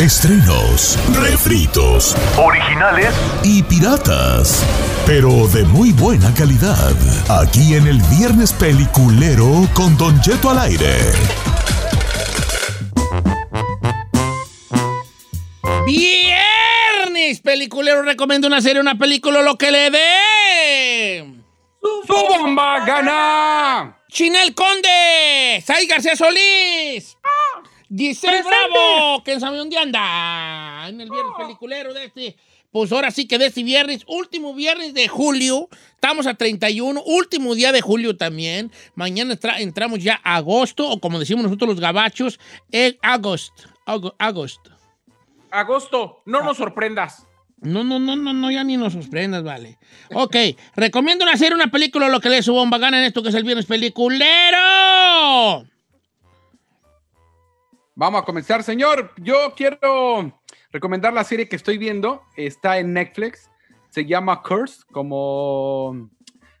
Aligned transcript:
Estrenos, 0.00 0.98
refritos, 1.14 2.14
Originales 2.36 3.14
y 3.42 3.62
piratas, 3.62 4.62
pero 5.06 5.48
de 5.48 5.64
muy 5.64 5.90
buena 5.92 6.34
calidad. 6.34 6.92
Aquí 7.40 7.74
en 7.76 7.86
el 7.86 8.02
Viernes 8.18 8.52
Peliculero 8.52 9.66
con 9.72 9.96
Don 9.96 10.22
Jeto 10.22 10.50
al 10.50 10.58
aire. 10.58 10.94
Viernes 15.86 17.40
peliculero 17.40 18.02
recomiendo 18.02 18.46
una 18.46 18.60
serie, 18.60 18.82
una 18.82 18.98
película, 18.98 19.40
lo 19.40 19.56
que 19.56 19.70
le 19.70 19.90
dé. 19.90 21.24
¡Su 21.80 22.02
bomba 22.06 22.84
gana! 22.84 23.96
Chinel 24.10 24.54
Conde, 24.54 25.62
Sai 25.66 25.86
García 25.86 26.16
Solís, 26.16 27.16
Giselle 27.94 28.42
Bravo, 28.42 29.22
que 29.24 29.38
sabe 29.40 29.56
dónde 29.58 29.78
anda 29.78 30.88
en 30.88 31.00
el 31.00 31.10
viernes 31.10 31.32
peliculero 31.38 31.94
de 31.94 32.04
este. 32.06 32.36
Pues 32.72 32.92
ahora 32.92 33.10
sí 33.10 33.26
que 33.26 33.38
de 33.38 33.46
este 33.46 33.62
viernes, 33.62 34.02
último 34.06 34.52
viernes 34.52 34.92
de 34.92 35.08
julio, 35.08 35.68
estamos 35.94 36.26
a 36.26 36.34
31, 36.34 37.00
último 37.06 37.54
día 37.54 37.72
de 37.72 37.80
julio 37.80 38.16
también. 38.16 38.70
Mañana 38.96 39.32
entra- 39.34 39.60
entramos 39.60 40.00
ya 40.00 40.20
a 40.24 40.36
agosto, 40.36 40.90
o 40.90 41.00
como 41.00 41.18
decimos 41.18 41.44
nosotros 41.44 41.70
los 41.70 41.80
gabachos, 41.80 42.38
el 42.72 42.98
agosto. 43.02 43.62
Ago- 43.86 44.14
agosto. 44.18 44.72
Agosto, 45.50 46.22
no 46.26 46.42
nos 46.42 46.56
sorprendas. 46.58 47.24
No, 47.62 47.82
no, 47.82 47.98
no, 47.98 48.14
no, 48.16 48.34
no, 48.34 48.50
ya 48.50 48.62
ni 48.64 48.76
nos 48.76 48.92
sorprendas, 48.92 49.42
vale. 49.42 49.78
Ok, 50.12 50.36
recomiendo 50.74 51.24
serie, 51.38 51.54
una 51.54 51.70
película, 51.70 52.08
lo 52.08 52.20
que 52.20 52.28
le 52.28 52.42
su 52.42 52.52
bomba 52.52 52.76
gana 52.78 52.98
en 52.98 53.04
esto 53.04 53.22
que 53.22 53.30
es 53.30 53.34
el 53.34 53.44
viernes 53.44 53.64
peliculero. 53.64 55.64
Vamos 57.98 58.20
a 58.20 58.24
comenzar, 58.26 58.62
señor. 58.62 59.12
Yo 59.16 59.54
quiero 59.56 60.38
recomendar 60.70 61.14
la 61.14 61.24
serie 61.24 61.48
que 61.48 61.56
estoy 61.56 61.78
viendo. 61.78 62.22
Está 62.36 62.78
en 62.78 62.92
Netflix. 62.92 63.50
Se 63.88 64.04
llama 64.04 64.42
Curse, 64.42 64.82
como... 64.92 66.10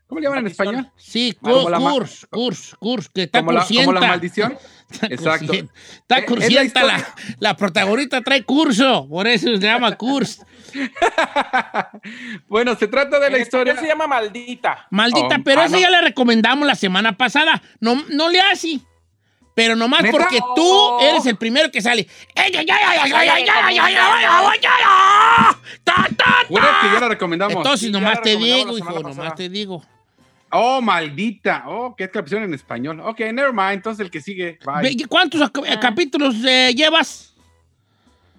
¿Cómo 0.06 0.20
le 0.20 0.26
llaman 0.26 0.38
en 0.38 0.46
español? 0.46 0.90
Sí, 0.96 1.36
Como 1.42 1.62
curs, 1.62 1.70
la 1.70 1.80
ma- 1.80 1.90
curs, 1.90 2.26
curs, 2.30 2.76
curs, 2.78 3.08
que 3.10 3.24
está 3.24 3.40
Como 3.40 3.52
la, 3.52 3.66
como 3.66 3.92
la 3.92 4.00
maldición. 4.00 4.56
Está 4.90 5.06
Exacto. 5.08 5.46
cursienta. 5.48 5.72
Está 5.96 6.14
es 6.18 6.20
la 6.20 6.26
cursienta 6.26 7.04
la, 7.40 7.56
protagonista 7.56 8.22
trae 8.22 8.44
curso, 8.44 9.08
por 9.08 9.26
eso 9.26 9.48
se 9.48 9.58
llama 9.58 9.96
curs. 9.96 10.46
bueno, 12.48 12.76
se 12.76 12.86
trata 12.86 13.18
de 13.18 13.30
la 13.30 13.38
historia... 13.38 13.76
se 13.76 13.86
llama 13.86 14.06
maldita. 14.06 14.86
Maldita, 14.90 15.36
Oh, 15.40 15.42
pero 15.44 15.62
ah, 15.62 15.64
esa 15.66 15.74
no. 15.74 15.82
ya 15.82 15.90
la 15.90 16.00
recomendamos 16.02 16.66
la 16.68 16.76
semana 16.76 17.16
pasada. 17.16 17.60
No, 17.80 17.96
no 18.08 18.28
le 18.28 18.40
hace. 18.40 18.80
Pero 19.56 19.74
nomás 19.74 20.02
porque 20.10 20.38
tú 20.54 21.00
eres 21.00 21.24
el 21.24 21.36
primero 21.36 21.70
que 21.70 21.80
sale. 21.80 22.06
Jura 26.46 26.78
que 26.82 26.92
ya 26.92 27.00
la 27.00 27.08
recomendamos. 27.08 27.56
Entonces, 27.56 27.90
nomás 27.90 28.20
te 28.20 28.36
digo, 28.36 28.76
hijo, 28.76 29.00
nomás 29.00 29.34
te 29.34 29.48
digo. 29.48 29.82
Oh, 30.50 30.82
maldita. 30.82 31.64
Oh, 31.66 31.96
qué 31.96 32.10
canción 32.10 32.42
en 32.42 32.52
español. 32.52 33.00
Ok, 33.00 33.20
never 33.32 33.54
mind. 33.54 33.76
Entonces, 33.76 34.04
el 34.04 34.10
que 34.10 34.20
sigue. 34.20 34.58
¿Cuántos 35.08 35.50
capítulos 35.80 36.34
llevas? 36.34 37.32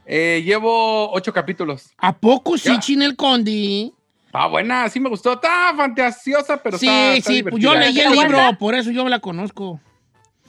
Llevo 0.05 1.11
ocho 1.11 1.33
capítulos. 1.33 1.95
¿A 1.97 2.15
poco 2.15 2.59
sí, 2.59 2.77
Chinel 2.77 3.15
Condi? 3.15 3.91
Ah, 4.31 4.45
buena, 4.45 4.87
sí 4.87 4.99
me 4.99 5.09
gustó. 5.09 5.33
Está 5.33 5.73
fantasiosa, 5.75 6.61
pero 6.61 6.77
sí, 6.77 6.87
está, 6.87 7.27
sí, 7.27 7.37
divertida. 7.37 7.59
yo 7.59 7.73
leí 7.73 7.99
el 7.99 8.11
libro, 8.11 8.55
por 8.59 8.75
eso 8.75 8.91
yo 8.91 9.09
la 9.09 9.19
conozco. 9.19 9.81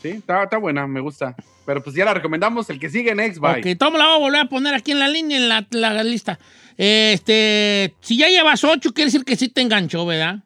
Sí, 0.01 0.09
está, 0.09 0.45
está 0.45 0.59
buena, 0.59 0.87
me 0.87 1.01
gusta. 1.01 1.35
Pero 1.67 1.83
pues 1.83 1.95
ya 1.95 2.05
la 2.05 2.15
recomendamos. 2.15 2.71
El 2.71 2.79
que 2.79 2.89
sigue 2.89 3.15
next, 3.15 3.41
bye. 3.41 3.61
Ok, 3.61 3.79
toma, 3.79 3.99
la 3.99 4.07
voy 4.07 4.15
a 4.15 4.19
volver 4.19 4.41
a 4.41 4.45
poner 4.47 4.75
aquí 4.75 4.93
en 4.93 5.01
la 5.01 5.09
línea, 5.09 5.39
en 5.39 5.49
la, 5.49 5.67
la 5.71 6.03
lista. 6.05 6.39
Este, 6.77 7.95
si 8.01 8.17
ya 8.17 8.29
llevas 8.29 8.63
ocho, 8.65 8.93
quiere 8.95 9.07
decir 9.11 9.25
que 9.25 9.37
sí 9.37 9.49
te 9.49 9.61
enganchó, 9.61 10.07
¿verdad? 10.07 10.39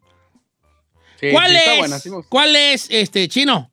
Sí, 1.21 1.29
¿Cuál 1.31 1.51
sí, 1.51 1.57
es? 1.57 1.63
Está 1.63 1.79
buena, 1.79 1.99
sí. 1.99 2.11
¿Cuál 2.29 2.57
es, 2.57 2.89
este, 2.91 3.29
chino? 3.29 3.71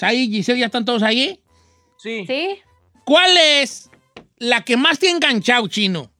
Ahí, 0.00 0.28
Giselle, 0.28 0.60
ya 0.60 0.66
están 0.66 0.84
todos 0.84 1.02
ahí. 1.02 1.40
Sí. 1.98 2.24
¿Sí? 2.26 2.58
¿Cuál 3.04 3.36
es 3.36 3.90
la 4.36 4.62
que 4.62 4.76
más 4.76 4.98
te 4.98 5.08
ha 5.08 5.10
enganchado, 5.10 5.66
chino? 5.68 6.10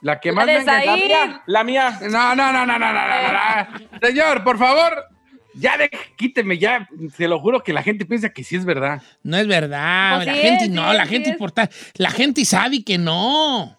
La 0.00 0.20
que 0.20 0.32
más 0.32 0.46
me 0.46 0.62
¿Cuál 0.62 0.62
es 0.62 0.68
ahí? 0.68 1.02
encanta. 1.04 1.42
La 1.46 1.64
mía. 1.64 1.98
No, 2.10 2.34
no, 2.34 2.52
no, 2.52 2.66
no, 2.66 2.78
no, 2.78 2.92
no, 2.92 2.92
no, 2.92 3.32
no. 3.32 3.98
Señor, 4.02 4.42
por 4.44 4.58
favor, 4.58 5.04
ya 5.54 5.76
de, 5.76 5.90
quíteme, 6.16 6.58
ya. 6.58 6.88
Se 7.16 7.28
lo 7.28 7.38
juro 7.40 7.62
que 7.62 7.72
la 7.72 7.82
gente 7.82 8.04
piensa 8.06 8.28
que 8.30 8.44
sí 8.44 8.56
es 8.56 8.64
verdad. 8.64 9.02
No 9.22 9.36
es 9.36 9.46
verdad, 9.46 10.16
Pues 10.16 10.26
la 10.26 10.34
sí 10.34 10.40
gente 10.40 10.64
es, 10.64 10.70
no, 10.70 10.90
sí 10.90 10.96
la 10.96 11.02
es, 11.04 11.08
gente 11.08 11.24
sí 11.26 11.30
es. 11.30 11.34
importa, 11.36 11.70
la 11.96 12.10
gente 12.10 12.44
sabe 12.44 12.82
que 12.84 12.98
no, 12.98 13.76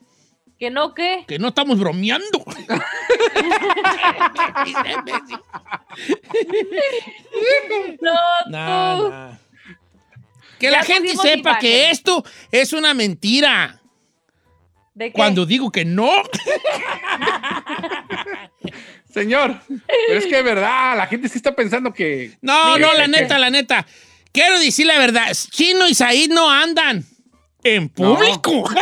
¿Que 0.57 0.69
no 0.69 0.93
qué? 0.93 1.25
que 1.27 1.37
no 1.37 1.49
estamos 1.49 1.77
bromeando. 1.79 2.43
No, 8.01 8.49
No. 8.49 9.37
Que 10.59 10.67
Ya 10.67 10.71
la 10.71 10.83
gente 10.83 11.15
sepa 11.17 11.49
imagen. 11.51 11.59
que 11.61 11.89
esto 11.91 12.23
es 12.51 12.71
una 12.71 12.93
mentira. 12.93 13.81
¿De 14.93 15.07
qué? 15.07 15.11
Cuando 15.11 15.45
digo 15.45 15.69
que 15.69 15.83
no, 15.83 16.09
Señor, 19.15 19.55
pero 20.07 20.19
es 20.19 20.25
que 20.25 20.37
es 20.39 20.43
verdad, 20.43 20.97
la 20.97 21.07
gente 21.07 21.29
sí 21.29 21.37
está 21.37 21.55
pensando 21.55 21.93
que. 21.93 22.33
no, 22.41 22.77
no, 22.77 22.93
la 22.93 23.07
neta, 23.07 23.39
la 23.39 23.49
neta. 23.49 23.85
Quiero 24.33 24.59
decir 24.59 24.85
la 24.85 24.97
verdad, 24.99 25.31
Chino 25.51 25.87
y 25.87 25.95
Said 25.95 26.29
no 26.31 26.51
andan 26.51 27.05
en 27.63 27.87
público. 27.87 28.69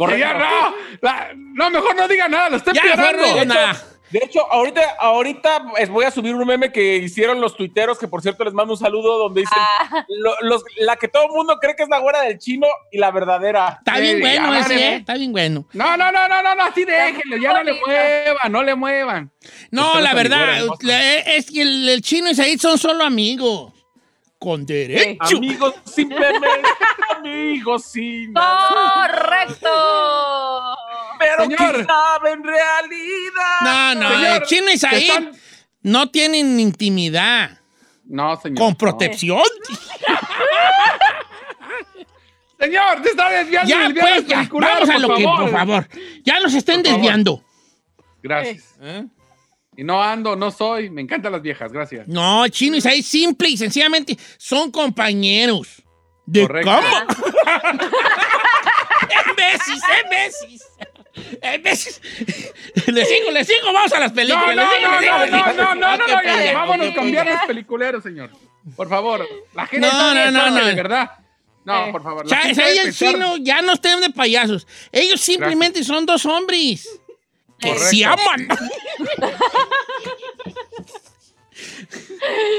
No, 0.00 0.74
la- 1.02 1.30
no, 1.36 1.70
mejor 1.70 1.94
no 1.96 2.08
diga 2.08 2.28
nada, 2.28 2.50
lo 2.50 2.56
está 2.56 2.72
Ya, 2.72 2.82
mejor 2.84 2.98
no 2.98 3.04
empeorando. 3.10 3.34
digo 3.34 3.44
nada. 3.54 3.84
De 4.10 4.18
hecho, 4.24 4.40
ahorita, 4.50 4.80
ahorita 4.98 5.66
voy 5.90 6.04
a 6.04 6.10
subir 6.10 6.34
un 6.34 6.44
meme 6.46 6.72
que 6.72 6.96
hicieron 6.96 7.40
los 7.40 7.56
tuiteros, 7.56 7.96
que 7.98 8.08
por 8.08 8.22
cierto 8.22 8.42
les 8.44 8.52
mando 8.52 8.72
un 8.74 8.78
saludo, 8.78 9.18
donde 9.18 9.42
dicen 9.42 9.56
Ah, 9.60 10.04
lo- 10.08 10.34
los- 10.40 10.64
la 10.78 10.96
que 10.96 11.06
todo 11.08 11.24
el 11.26 11.30
mundo 11.30 11.58
cree 11.60 11.76
que 11.76 11.84
es 11.84 11.88
la 11.88 11.98
güera 12.00 12.22
del 12.22 12.38
chino 12.38 12.66
y 12.90 12.98
la 12.98 13.10
verdadera. 13.12 13.76
Está 13.78 13.98
bien 14.00 14.18
bueno 14.20 14.52
ese, 14.54 14.74
¿eh? 14.74 14.88
¿eh? 14.92 14.96
Está 14.96 15.14
bien 15.14 15.30
bueno. 15.30 15.64
No, 15.72 15.96
no, 15.96 16.10
no, 16.10 16.28
no, 16.28 16.42
no, 16.42 16.54
no, 16.56 16.62
así 16.64 16.84
déjenlo, 16.84 17.36
ya 17.36 17.52
no 17.52 17.62
le 17.62 17.72
muevan, 17.74 18.52
no 18.52 18.62
le 18.64 18.74
muevan. 18.74 19.30
No, 19.70 19.86
Ustedes 19.86 20.04
la 20.04 20.14
verdad, 20.14 20.66
la- 20.80 21.14
es 21.18 21.50
que 21.50 21.62
el, 21.62 21.88
el 21.88 22.02
Chino 22.02 22.28
y 22.30 22.34
Said 22.34 22.58
son 22.58 22.78
solo 22.78 23.04
amigos. 23.04 23.72
Con 24.40 24.64
derecho. 24.64 25.36
Amigos 25.36 25.74
sin 25.84 26.08
meme, 26.08 26.48
amigos 27.18 27.84
sin. 27.84 28.32
¡Correcto! 28.32 29.68
Pero 31.20 31.42
Señor. 31.44 31.58
quién 31.74 31.86
sabe 31.86 32.30
en 32.32 32.42
realidad. 32.42 33.60
No, 33.60 33.94
no, 33.94 34.08
Señor, 34.10 34.42
y 34.50 34.64
te 34.72 34.78
Said 34.78 35.02
están- 35.02 35.32
no 35.82 36.10
tienen 36.10 36.58
intimidad. 36.58 37.58
No, 38.06 38.40
señor. 38.40 38.58
Con 38.58 38.70
no. 38.70 38.76
protección. 38.78 39.42
Señor, 42.58 43.00
te 43.02 43.10
está 43.10 43.30
desviando 43.30 43.70
Ya, 43.70 43.88
pues, 43.98 44.26
ya. 44.26 44.48
Vamos 44.50 44.88
a 44.90 44.98
lo 44.98 45.14
que, 45.16 45.24
por 45.24 45.50
favor. 45.50 45.88
Ya 46.24 46.40
nos 46.40 46.52
estén 46.54 46.76
Por 46.76 46.84
favor. 46.86 47.00
desviando. 47.00 47.44
Gracias. 48.22 48.74
¿Eh? 48.82 49.06
Y 49.76 49.84
no 49.84 50.02
ando, 50.02 50.36
no 50.36 50.50
soy. 50.50 50.90
Me 50.90 51.00
encantan 51.00 51.32
las 51.32 51.40
viejas, 51.40 51.72
gracias. 51.72 52.06
No, 52.06 52.46
Chino 52.48 52.76
y 52.76 52.80
Said 52.82 53.02
simple 53.02 53.48
y 53.48 53.56
sencillamente 53.56 54.18
son 54.36 54.70
compañeros. 54.70 55.82
De 56.26 56.42
Correcto. 56.42 56.70
cama. 56.70 57.06
en 59.08 59.36
veces, 59.36 60.62
veces. 61.62 62.00
Le 62.86 63.04
sigo, 63.04 63.30
le 63.30 63.44
sigo, 63.44 63.72
vamos 63.72 63.92
a 63.92 64.00
las 64.00 64.10
No, 64.10 64.16
películas. 64.16 64.56
no, 64.56 64.62
no, 64.80 64.90
no, 64.92 65.00
sigo. 65.00 65.12
no, 65.12 65.26
no, 65.26 65.74
no, 65.74 65.86
Ah, 65.86 65.96
no, 65.96 66.06
no, 66.06 66.20
pendejo, 66.20 66.54
vámonos 66.58 66.94
con 66.94 67.10
viernes 67.10 67.38
peliculeros, 67.46 68.02
señor. 68.02 68.30
Por 68.76 68.88
favor. 68.88 69.26
La 69.54 69.66
gente 69.66 69.86
No, 69.88 70.14
no, 70.14 70.30
no, 70.30 70.50
no. 70.50 70.64
de 70.64 70.74
verdad. 70.74 71.10
No, 71.64 71.86
Eh. 71.86 71.92
por 71.92 72.02
favor. 72.02 72.26
la 72.28 72.40
el 72.40 72.56
pensar- 72.56 72.92
chino 72.92 73.36
ya 73.38 73.60
no 73.62 73.72
estén 73.72 74.00
de 74.00 74.10
payasos. 74.10 74.66
Ellos 74.92 75.20
simplemente 75.20 75.82
son 75.84 76.06
dos 76.06 76.24
hombres 76.26 76.88
que 77.58 77.78
se 77.78 78.04
aman. 78.04 78.48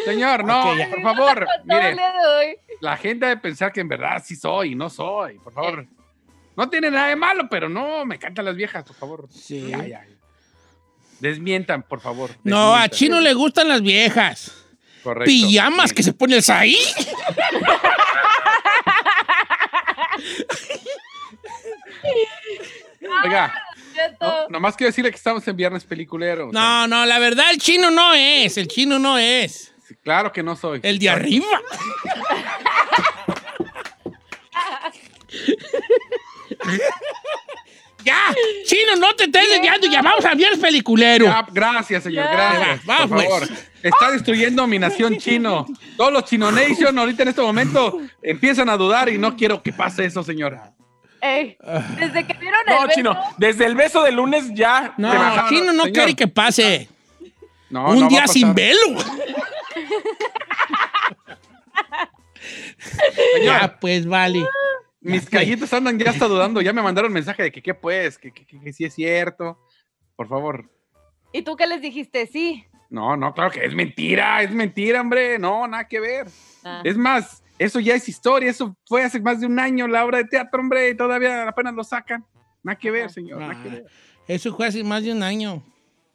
Señor, 0.06 0.44
no, 0.44 0.74
por 0.92 1.02
favor. 1.02 1.48
Mire, 1.66 1.96
de 1.96 2.60
la 2.80 2.98
gente 2.98 3.26
debe 3.26 3.42
pensar 3.42 3.72
que 3.72 3.80
en 3.82 3.88
verdad 3.88 4.22
sí 4.26 4.36
soy, 4.36 4.76
no 4.76 4.90
soy. 4.90 5.40
Por 5.40 5.54
favor. 5.54 5.86
No 6.58 6.70
tiene 6.70 6.92
nada 6.92 7.08
de 7.08 7.16
malo, 7.16 7.48
pero 7.50 7.70
no, 7.70 8.06
me 8.06 8.16
encantan 8.16 8.46
las 8.46 8.56
viejas, 8.56 8.84
por 8.84 8.96
favor. 8.96 9.28
Sí. 9.32 9.68
Ya, 9.70 9.78
ya, 9.80 9.88
ya. 9.88 10.06
Desmientan, 11.20 11.84
por 11.84 12.02
favor. 12.02 12.32
No, 12.44 12.76
a. 12.76 12.90
Chino 12.90 13.20
le 13.22 13.34
gustan 13.34 13.68
las 13.68 13.82
viejas. 13.82 14.52
Correcto. 15.04 15.26
Pijamas 15.26 15.90
Sí. 15.90 15.96
que 15.96 16.04
se 16.04 16.14
pone 16.14 16.36
el 16.36 16.44
Said. 16.44 16.76
Oiga, 23.24 23.54
Cheto. 23.94 24.18
no, 24.22 24.48
nomás 24.50 24.76
quiero 24.76 24.90
decirle 24.90 25.12
que 25.12 25.18
estamos 25.18 25.48
en 25.48 25.56
viernes 25.56 25.84
peliculero. 25.86 26.52
sea, 26.52 26.60
No, 26.60 26.88
no, 26.88 27.06
la 27.06 27.20
verdad 27.20 27.52
el 27.52 27.58
chino 27.58 27.90
no 27.92 28.14
es. 28.14 28.58
El 28.58 28.68
chino 28.68 29.00
no 29.00 29.18
es. 29.18 29.74
sí, 29.88 29.96
claro 30.04 30.32
que 30.32 30.44
no 30.44 30.56
soy. 30.56 30.80
El 30.84 31.00
de 31.00 31.10
arriba. 31.10 31.46
Ya, 38.04 38.34
chino, 38.66 38.96
no 38.96 39.14
te 39.16 39.26
estés 39.26 39.48
desviando, 39.48 39.86
ya 39.86 40.02
vamos 40.02 40.26
al 40.26 40.36
viernes 40.36 40.58
peliculero. 40.60 41.26
Ya, 41.26 41.46
gracias, 41.52 42.02
señor, 42.02 42.26
Ya. 42.26 42.32
gracias. 42.32 42.80
Va, 42.90 42.98
por 42.98 43.10
pues. 43.10 43.26
favor. 43.30 43.48
Está 43.84 44.10
destruyendo 44.10 44.66
mi 44.66 44.80
nación 44.80 45.18
chino. 45.18 45.68
Todos 45.98 46.12
los 46.12 46.26
Chino 46.26 46.52
Nation 46.52 46.98
ahorita 46.98 47.22
en 47.22 47.30
este 47.30 47.42
momento 47.44 48.00
empiezan 48.24 48.70
a 48.70 48.78
dudar 48.78 49.08
y 49.10 49.20
no 49.20 49.36
quiero 49.38 49.62
que 49.62 49.72
pase 49.72 50.06
eso, 50.06 50.24
señora. 50.24 50.74
Ey, 51.22 51.56
desde 52.00 52.26
que 52.26 52.34
vieron 52.40 52.60
el 52.66 52.74
No, 52.76 52.82
beso, 52.88 52.96
chino. 52.96 53.20
Desde 53.38 53.66
el 53.68 53.76
beso 53.76 54.02
del 54.02 54.16
lunes 54.16 54.46
ya. 54.56 54.96
No, 54.98 55.12
te 55.12 55.18
bajaron. 55.20 55.50
chino 55.52 55.66
no 55.72 55.84
señor. 55.84 55.92
quiere 55.94 56.16
que 56.16 56.28
pase. 56.28 56.90
No, 57.70 57.92
Un 57.92 58.00
no 58.00 58.08
día 58.08 58.24
a 58.24 58.28
sin 58.28 58.56
velo. 58.56 58.80
ya, 63.44 63.78
pues 63.80 64.06
vale. 64.08 64.44
Mis 65.02 65.28
callitos 65.30 65.74
andan 65.74 65.98
ya 65.98 66.12
hasta 66.12 66.28
dudando. 66.28 66.62
Ya 66.62 66.74
me 66.74 66.82
mandaron 66.82 67.12
mensaje 67.12 67.44
de 67.44 67.52
que 67.52 67.62
qué 67.62 67.74
pues, 67.74 68.18
que, 68.18 68.32
que, 68.32 68.46
que- 68.46 68.60
que 68.60 68.74
sí 68.74 68.86
es 68.86 68.94
cierto. 68.94 69.60
Por 70.16 70.28
favor. 70.28 70.70
¿Y 71.34 71.42
tú 71.42 71.56
qué 71.56 71.66
les 71.66 71.82
dijiste? 71.82 72.28
Sí. 72.28 72.64
No, 72.90 73.16
no, 73.18 73.34
claro 73.34 73.52
que 73.52 73.66
es 73.66 73.74
mentira, 73.74 74.44
es 74.44 74.52
mentira, 74.52 75.02
hombre. 75.02 75.40
No, 75.40 75.66
nada 75.68 75.88
que 75.88 76.00
ver. 76.00 76.28
Ah. 76.64 76.82
Es 76.84 76.98
más, 76.98 77.42
eso 77.58 77.80
ya 77.80 77.96
es 77.96 78.08
historia. 78.10 78.50
Eso 78.52 78.76
fue 78.86 79.04
hace 79.04 79.20
más 79.20 79.40
de 79.40 79.48
un 79.48 79.58
año 79.60 79.88
la 79.88 80.06
obra 80.06 80.20
de 80.20 80.26
teatro, 80.26 80.60
hombre, 80.60 80.90
y 80.90 80.96
todavía 80.96 81.48
apenas 81.48 81.74
lo 81.74 81.84
sacan. 81.84 82.26
Nada 82.62 82.78
que 82.78 82.92
ver, 82.92 83.10
señor. 83.10 83.40
nada 83.40 83.54
que 83.64 83.70
Ah, 83.70 83.72
ver. 83.72 83.86
eso 84.28 84.56
fue 84.56 84.68
hace 84.68 84.84
más 84.84 85.04
de 85.04 85.12
un 85.14 85.24
año. 85.24 85.64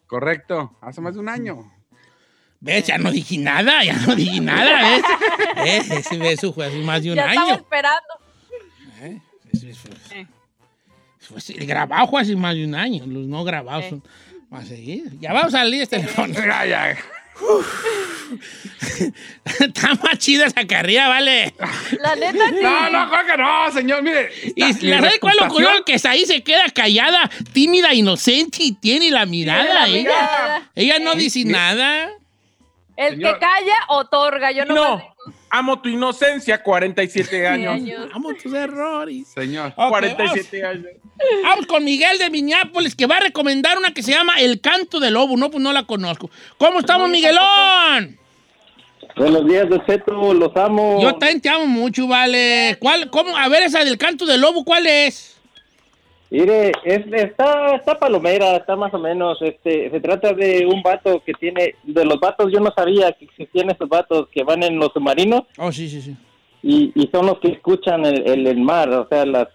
Correcto, 0.06 0.76
hace 0.80 1.00
más 1.00 1.14
de 1.14 1.20
un 1.20 1.28
año. 1.28 1.72
¿Ves? 2.60 2.86
Ya 2.86 2.98
no 2.98 3.10
dije 3.10 3.38
nada, 3.38 3.82
ya 3.84 3.94
no 4.06 4.14
dije 4.14 4.40
nada, 4.40 4.82
¿ves? 4.90 5.02
¿Ves? 5.56 5.90
Ese 6.06 6.18
beso 6.18 6.52
fue 6.52 6.66
hace 6.66 6.78
más 6.78 7.02
de 7.02 7.10
un 7.10 7.16
ya 7.16 7.28
estaba 7.30 7.52
año. 7.54 7.64
Esperando. 9.52 10.30
Eso 11.36 11.52
el 11.52 11.66
grabado 11.66 12.06
fue 12.08 12.22
hace 12.22 12.36
más 12.36 12.54
de 12.54 12.64
un 12.64 12.74
año, 12.74 13.04
los 13.06 13.26
no 13.26 13.44
grabados 13.44 13.86
son 13.86 14.02
más 14.50 14.68
seguidos. 14.68 15.12
Ya 15.20 15.32
vamos 15.32 15.54
a 15.54 15.58
salir 15.58 15.82
este 15.82 15.98
teléfono. 15.98 16.34
Ya, 16.46 16.66
ya. 16.66 16.96
Está 19.60 19.94
más 20.02 20.18
chida 20.18 20.46
esa 20.46 20.66
carrera, 20.66 21.08
vale. 21.08 21.54
La 22.00 22.16
neta, 22.16 22.48
sí. 22.48 22.56
No, 22.62 22.90
no, 22.90 23.10
creo 23.10 23.26
que 23.26 23.36
no, 23.36 23.72
señor. 23.72 24.02
Mire. 24.02 24.30
Y 24.56 24.72
la 24.86 25.00
verdad, 25.00 25.16
¿cuál 25.20 25.36
ocurrió? 25.42 25.84
Que 25.84 26.00
ahí 26.04 26.24
se 26.24 26.42
queda 26.42 26.70
callada, 26.70 27.30
tímida, 27.52 27.92
inocente 27.92 28.62
y 28.62 28.72
tiene 28.72 29.10
la 29.10 29.26
mirada. 29.26 29.64
la 29.64 29.86
ella, 29.86 29.98
mirada. 29.98 30.70
ella 30.74 30.98
no 30.98 31.14
dice 31.14 31.44
nada. 31.44 32.10
El 32.96 33.16
Señor. 33.16 33.34
que 33.34 33.40
calla, 33.40 33.74
otorga. 33.88 34.52
Yo 34.52 34.64
no. 34.64 34.74
No. 34.74 35.15
Amo 35.48 35.80
tu 35.80 35.88
inocencia, 35.88 36.62
47 36.62 37.46
años. 37.46 37.74
años. 37.74 38.08
Vamos 38.12 38.36
tus 38.42 38.52
errores. 38.52 39.28
Señor. 39.28 39.72
Ok, 39.76 39.88
47 39.88 40.64
años. 40.64 40.86
Vamos, 41.42 41.66
con 41.66 41.84
Miguel 41.84 42.18
de 42.18 42.30
Minneapolis, 42.30 42.94
que 42.94 43.06
va 43.06 43.16
a 43.16 43.20
recomendar 43.20 43.78
una 43.78 43.94
que 43.94 44.02
se 44.02 44.12
llama 44.12 44.40
El 44.40 44.60
Canto 44.60 45.00
del 45.00 45.14
Lobo. 45.14 45.36
No, 45.36 45.50
pues 45.50 45.62
no 45.62 45.72
la 45.72 45.84
conozco. 45.84 46.30
¿Cómo 46.58 46.80
estamos, 46.80 47.08
Miguelón? 47.08 48.18
Buenos 49.16 49.46
días, 49.46 49.66
Cheto, 49.86 50.34
los 50.34 50.54
amo. 50.56 51.00
Yo 51.00 51.14
también 51.14 51.40
te 51.40 51.48
amo 51.48 51.66
mucho, 51.66 52.06
vale. 52.06 52.76
¿Cuál, 52.80 53.08
cómo? 53.10 53.36
A 53.36 53.48
ver, 53.48 53.62
esa 53.62 53.82
del 53.82 53.96
Canto 53.96 54.26
del 54.26 54.40
Lobo, 54.40 54.64
¿cuál 54.64 54.86
es? 54.86 55.35
Mire, 56.30 56.72
es, 56.84 57.06
está, 57.12 57.76
está 57.76 57.98
palomera, 57.98 58.56
está 58.56 58.74
más 58.74 58.92
o 58.92 58.98
menos. 58.98 59.40
Este, 59.40 59.90
se 59.90 60.00
trata 60.00 60.32
de 60.32 60.66
un 60.66 60.82
vato 60.82 61.22
que 61.24 61.32
tiene, 61.34 61.74
de 61.84 62.04
los 62.04 62.18
vatos 62.18 62.50
yo 62.52 62.58
no 62.60 62.72
sabía 62.76 63.12
que 63.12 63.26
existían 63.26 63.70
esos 63.70 63.88
vatos 63.88 64.28
que 64.32 64.42
van 64.42 64.62
en 64.64 64.76
los 64.78 64.92
submarinos 64.92 65.42
Oh, 65.58 65.70
sí, 65.70 65.88
sí, 65.88 66.00
sí. 66.02 66.16
y, 66.62 66.92
y 66.94 67.06
son 67.12 67.26
los 67.26 67.38
que 67.38 67.48
escuchan 67.48 68.04
el, 68.04 68.28
el, 68.28 68.46
el 68.46 68.58
mar, 68.58 68.88
o 68.90 69.06
sea, 69.08 69.24
las, 69.24 69.48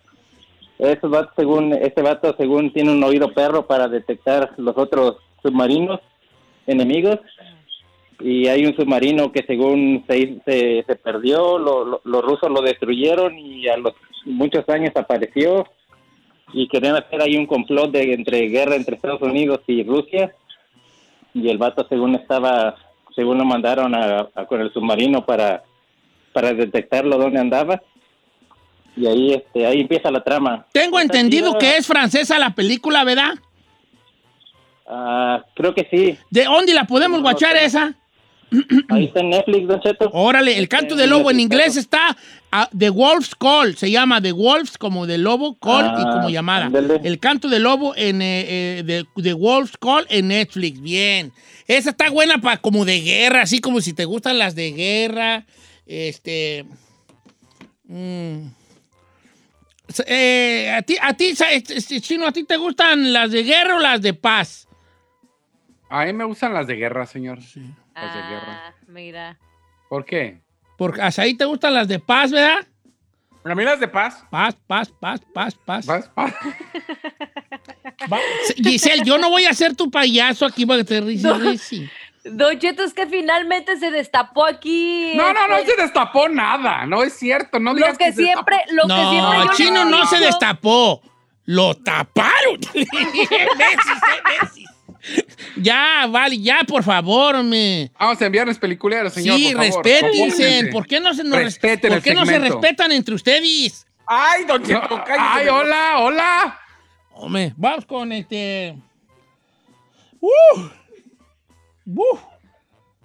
esos 0.79 1.11
vatos 1.11 1.33
según, 1.35 1.73
este 1.73 2.01
vato 2.01 2.33
según 2.37 2.71
tiene 2.71 2.91
un 2.91 3.03
oído 3.03 3.33
perro 3.33 3.67
para 3.67 3.87
detectar 3.89 4.51
los 4.57 4.77
otros 4.77 5.17
submarinos 5.43 5.99
enemigos 6.67 7.19
y 8.19 8.47
hay 8.47 8.65
un 8.65 8.75
submarino 8.75 9.31
que 9.31 9.43
según 9.45 10.05
se, 10.07 10.39
se, 10.45 10.83
se 10.87 10.95
perdió, 10.95 11.57
lo- 11.57 11.83
lo- 11.85 12.01
los 12.05 12.21
rusos 12.23 12.49
lo 12.49 12.61
destruyeron 12.61 13.37
y 13.37 13.67
a 13.67 13.77
los 13.77 13.93
muchos 14.25 14.67
años 14.69 14.91
apareció 14.95 15.65
y 16.53 16.67
querían 16.67 16.95
hacer 16.95 17.21
ahí 17.21 17.37
un 17.37 17.45
complot 17.45 17.91
de 17.91 18.13
entre 18.13 18.41
guerra 18.47 18.75
entre 18.75 18.95
Estados 18.95 19.21
Unidos 19.21 19.61
y 19.67 19.83
Rusia 19.83 20.33
y 21.33 21.49
el 21.49 21.57
vato 21.57 21.85
según 21.89 22.15
estaba 22.15 22.75
según 23.15 23.37
lo 23.37 23.45
mandaron 23.45 23.93
a, 23.95 24.27
a 24.35 24.45
con 24.45 24.61
el 24.61 24.71
submarino 24.73 25.25
para 25.25 25.63
para 26.33 26.53
detectarlo 26.53 27.17
dónde 27.17 27.39
andaba 27.39 27.81
y 28.97 29.05
ahí 29.07 29.33
este 29.33 29.65
ahí 29.65 29.81
empieza 29.81 30.11
la 30.11 30.23
trama 30.23 30.65
Tengo 30.73 30.99
entendido 30.99 31.57
que 31.57 31.77
es 31.77 31.87
francesa 31.87 32.37
la 32.37 32.53
película, 32.53 33.03
¿verdad? 33.05 33.35
Ah, 34.85 35.45
creo 35.55 35.73
que 35.73 35.87
sí 35.89 36.17
¿De 36.29 36.43
dónde 36.43 36.73
la 36.73 36.85
podemos 36.85 37.19
No, 37.19 37.23
guachar 37.23 37.53
no. 37.55 37.61
esa? 37.61 37.93
Ahí 38.89 39.05
está 39.05 39.21
en 39.21 39.29
Netflix 39.29 39.67
Don 39.67 39.79
Cheto 39.81 40.09
Órale, 40.13 40.57
el 40.57 40.67
canto 40.67 40.95
del 40.95 41.09
lobo 41.09 41.31
en 41.31 41.39
inglés 41.39 41.77
está 41.77 42.17
ah, 42.51 42.69
The 42.77 42.89
Wolf's 42.89 43.33
Call, 43.35 43.77
se 43.77 43.89
llama 43.89 44.21
The 44.21 44.33
Wolf's 44.33 44.77
como 44.77 45.07
de 45.07 45.17
lobo, 45.17 45.57
call 45.57 45.85
y 45.85 46.03
Ah, 46.05 46.09
como 46.13 46.29
llamada. 46.29 46.65
ándale. 46.65 46.99
El 47.03 47.19
canto 47.19 47.47
del 47.47 47.63
lobo 47.63 47.95
en 47.95 48.21
eh, 48.21 48.79
eh, 48.79 48.83
The, 48.85 49.21
The 49.21 49.33
Wolf's 49.33 49.77
Call 49.77 50.05
en 50.09 50.27
Netflix, 50.29 50.81
bien. 50.81 51.31
Esa 51.67 51.91
está 51.91 52.09
buena 52.09 52.39
para 52.39 52.57
como 52.57 52.83
de 52.83 52.99
guerra, 53.01 53.43
así 53.43 53.59
como 53.59 53.79
si 53.79 53.93
te 53.93 54.03
gustan 54.05 54.37
las 54.37 54.53
de 54.55 54.71
guerra. 54.73 55.45
Este. 55.85 56.65
mm. 57.85 58.47
Eh, 60.07 60.71
a 60.73 60.81
ti, 60.83 60.95
a 61.01 61.13
ti, 61.13 61.33
este, 61.51 61.75
este, 61.77 61.99
Chino, 62.01 62.25
¿a 62.25 62.31
ti 62.31 62.43
te 62.45 62.55
gustan 62.55 63.11
las 63.11 63.31
de 63.31 63.43
guerra 63.43 63.75
o 63.75 63.79
las 63.79 64.01
de 64.01 64.13
paz? 64.13 64.67
A 65.89 66.05
mí 66.05 66.13
me 66.13 66.23
gustan 66.23 66.53
las 66.53 66.65
de 66.67 66.75
guerra, 66.75 67.05
señor. 67.05 67.39
Las 67.95 68.13
de 68.15 68.21
guerra. 68.21 68.63
Ah, 68.67 68.73
mira. 68.87 69.37
¿Por 69.89 70.05
qué? 70.05 70.39
Porque 70.77 71.01
hasta 71.01 71.23
ahí 71.23 71.35
te 71.35 71.45
gustan 71.45 71.73
las 71.73 71.87
de 71.87 71.99
paz, 71.99 72.31
¿verdad? 72.31 72.65
¿A 73.43 73.55
mí 73.55 73.63
las 73.63 73.79
de 73.79 73.87
paz? 73.87 74.23
Paz, 74.29 74.55
paz, 74.67 74.89
paz, 74.99 75.21
paz, 75.33 75.55
paz. 75.65 75.85
¿Vas? 75.85 76.09
¿Vas? 76.15 76.33
Va- 78.11 78.19
Giselle, 78.55 79.03
yo 79.03 79.17
no 79.17 79.29
voy 79.29 79.45
a 79.45 79.53
ser 79.53 79.75
tu 79.75 79.89
payaso 79.89 80.45
aquí 80.45 80.65
para 80.65 80.79
que 80.79 80.85
te 80.85 81.01
risi, 81.01 81.27
risi. 81.33 81.89
Don 82.23 82.57
Cheto, 82.59 82.83
es 82.83 82.93
que 82.93 83.07
finalmente 83.07 83.77
se 83.77 83.89
destapó 83.89 84.45
aquí. 84.45 85.13
No, 85.15 85.33
no, 85.33 85.47
no 85.47 85.57
este, 85.57 85.71
se 85.75 85.81
destapó 85.81 86.29
nada. 86.29 86.85
No 86.85 87.01
es 87.01 87.13
cierto. 87.13 87.59
No 87.59 87.71
Lo 87.71 87.77
digas 87.77 87.97
que 87.97 88.11
se 88.13 88.23
siempre, 88.23 88.57
lo 88.71 88.83
que 88.83 88.93
siempre 88.93 89.37
No, 89.37 89.45
yo 89.45 89.53
Chino 89.53 89.85
le 89.85 89.91
no 89.91 90.05
se 90.05 90.19
destapó. 90.19 91.01
Lo 91.45 91.73
taparon. 91.75 92.59
Eh, 92.73 93.47
besis. 93.57 94.69
Ya, 95.57 96.07
vale, 96.09 96.39
ya, 96.39 96.59
por 96.67 96.83
favor, 96.83 97.35
hombre. 97.35 97.57
destapó. 97.81 98.05
Vamos 98.05 98.21
a 98.21 98.25
enviarles 98.25 98.57
peliculeros, 98.57 99.13
señor. 99.13 99.35
Sí, 99.37 99.53
por 99.53 99.65
favor. 99.65 99.85
respétense. 99.85 100.69
¿Por 100.71 100.87
qué 100.87 100.99
no 100.99 101.13
se, 101.13 101.23
nos 101.23 101.35
res- 101.37 101.43
Respeten 101.45 101.91
¿por 101.91 102.01
qué 102.01 102.13
no 102.13 102.25
se 102.25 102.39
respetan 102.39 102.91
entre 102.91 103.15
ustedes? 103.15 103.85
¡Ay, 104.07 104.45
don 104.45 104.63
Cheto, 104.63 104.97
No! 104.97 105.03
Ay, 105.19 105.47
hola, 105.47 105.99
hola. 105.99 106.59
Hombre, 107.13 107.53
vamos 107.57 107.85
con 107.85 108.11
este. 108.11 108.75
¡Uh! 110.19 110.29
¡Uh! 111.85 112.17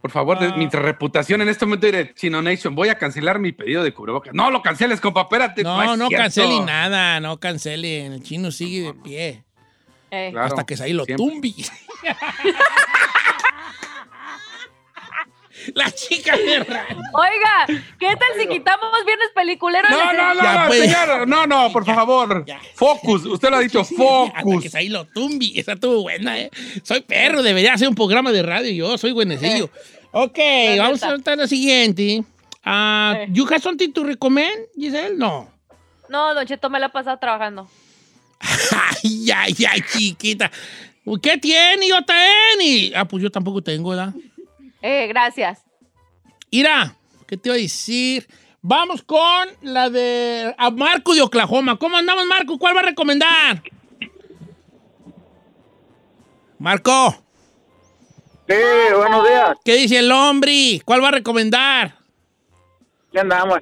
Por 0.00 0.10
favor, 0.12 0.38
Ah. 0.40 0.54
mi 0.56 0.68
reputación 0.68 1.40
en 1.42 1.48
este 1.48 1.66
momento 1.66 1.90
de 1.90 2.14
Chino 2.14 2.40
Nation, 2.40 2.74
voy 2.76 2.88
a 2.90 2.94
cancelar 2.96 3.40
mi 3.40 3.50
pedido 3.52 3.82
de 3.82 3.92
cubrebocas. 3.92 4.32
No 4.34 4.50
lo 4.50 4.62
canceles, 4.62 5.00
compa, 5.00 5.22
espérate. 5.22 5.62
No, 5.64 5.96
no 5.96 6.06
cierto. 6.08 6.22
cancelen 6.22 6.64
nada, 6.66 7.18
no 7.20 7.38
cancelen. 7.40 8.12
El 8.12 8.22
chino 8.22 8.52
sigue 8.52 8.82
de 8.82 8.94
pie. 8.94 9.44
Eh, 10.10 10.30
Claro, 10.32 10.46
hasta 10.46 10.64
que 10.64 10.74
ahí 10.82 10.92
lo 10.92 11.04
siempre. 11.04 11.26
tumbi. 11.26 11.54
La 15.74 15.90
chica 15.90 16.36
de. 16.36 16.58
Oiga, 16.60 17.66
¿qué 17.98 18.14
tal 18.14 18.28
si 18.40 18.46
quitamos 18.46 19.04
viernes 19.04 19.28
peliculero? 19.34 19.88
No, 19.88 20.12
no, 20.12 20.34
no, 20.34 20.42
Ya, 20.42 20.64
pues. 20.68 20.80
señor, 20.82 21.26
no, 21.26 21.46
no, 21.46 21.72
por 21.72 21.84
favor. 21.84 22.44
ya. 22.46 22.60
Focus, 22.74 23.24
usted 23.24 23.50
lo 23.50 23.56
ha 23.56 23.60
dicho, 23.60 23.80
Hasta 23.80 23.94
focus. 23.96 24.70
que 24.70 24.78
ahí 24.78 24.88
lo 24.90 25.06
tumbi. 25.06 25.58
Esa 25.58 25.72
estuvo 25.72 26.02
buena, 26.02 26.38
¿eh? 26.38 26.50
Soy 26.84 27.00
perro, 27.00 27.42
debería 27.42 27.72
hacer 27.74 27.88
un 27.88 27.94
programa 27.96 28.30
de 28.32 28.42
radio 28.42 28.70
yo, 28.70 28.98
soy 28.98 29.12
buenecillo. 29.12 29.70
Ok, 30.12 30.38
La 30.76 30.82
vamos 30.84 31.02
a 31.02 31.06
neta. 31.06 31.14
tratar 31.22 31.38
la 31.38 31.46
siguiente. 31.48 32.22
Ah, 32.62 33.14
Eh. 33.20 33.26
¿You 33.30 33.46
have 33.46 33.60
something 33.60 33.90
to 33.92 34.04
recommend, 34.04 34.66
Giselle? 34.78 35.16
No. 35.16 35.50
No, 36.08 36.34
Don 36.34 36.46
Cheto 36.46 36.70
me 36.70 36.78
la 36.78 36.86
ha 36.86 36.92
pasado 36.92 37.18
trabajando. 37.18 37.68
Ay, 39.02 39.30
ay, 39.30 39.54
ay, 39.68 39.80
chiquita. 39.92 40.50
¿Qué 41.22 41.38
tiene, 41.38 41.88
JN? 41.88 42.92
Ah, 42.96 43.06
pues 43.06 43.22
yo 43.22 43.30
tampoco 43.30 43.62
tengo, 43.62 43.90
¿verdad? 43.90 44.12
Eh, 44.82 45.06
gracias. 45.08 45.62
Mira, 46.50 46.96
¿qué 47.26 47.36
te 47.36 47.48
iba 47.48 47.54
a 47.56 47.58
decir? 47.58 48.26
Vamos 48.62 49.02
con 49.02 49.48
la 49.62 49.90
de 49.90 50.54
a 50.58 50.70
Marco 50.70 51.14
de 51.14 51.22
Oklahoma. 51.22 51.78
¿Cómo 51.78 51.96
andamos, 51.96 52.26
Marco? 52.26 52.58
¿Cuál 52.58 52.74
va 52.76 52.80
a 52.80 52.84
recomendar? 52.84 53.62
Marco, 56.58 57.22
Sí, 58.48 58.54
buenos 58.96 59.26
días. 59.26 59.58
¿qué 59.64 59.74
dice 59.74 59.98
el 59.98 60.10
hombre? 60.12 60.80
¿Cuál 60.84 61.02
va 61.02 61.08
a 61.08 61.12
recomendar? 61.12 61.96
¿Qué 63.12 63.18
andamos? 63.20 63.58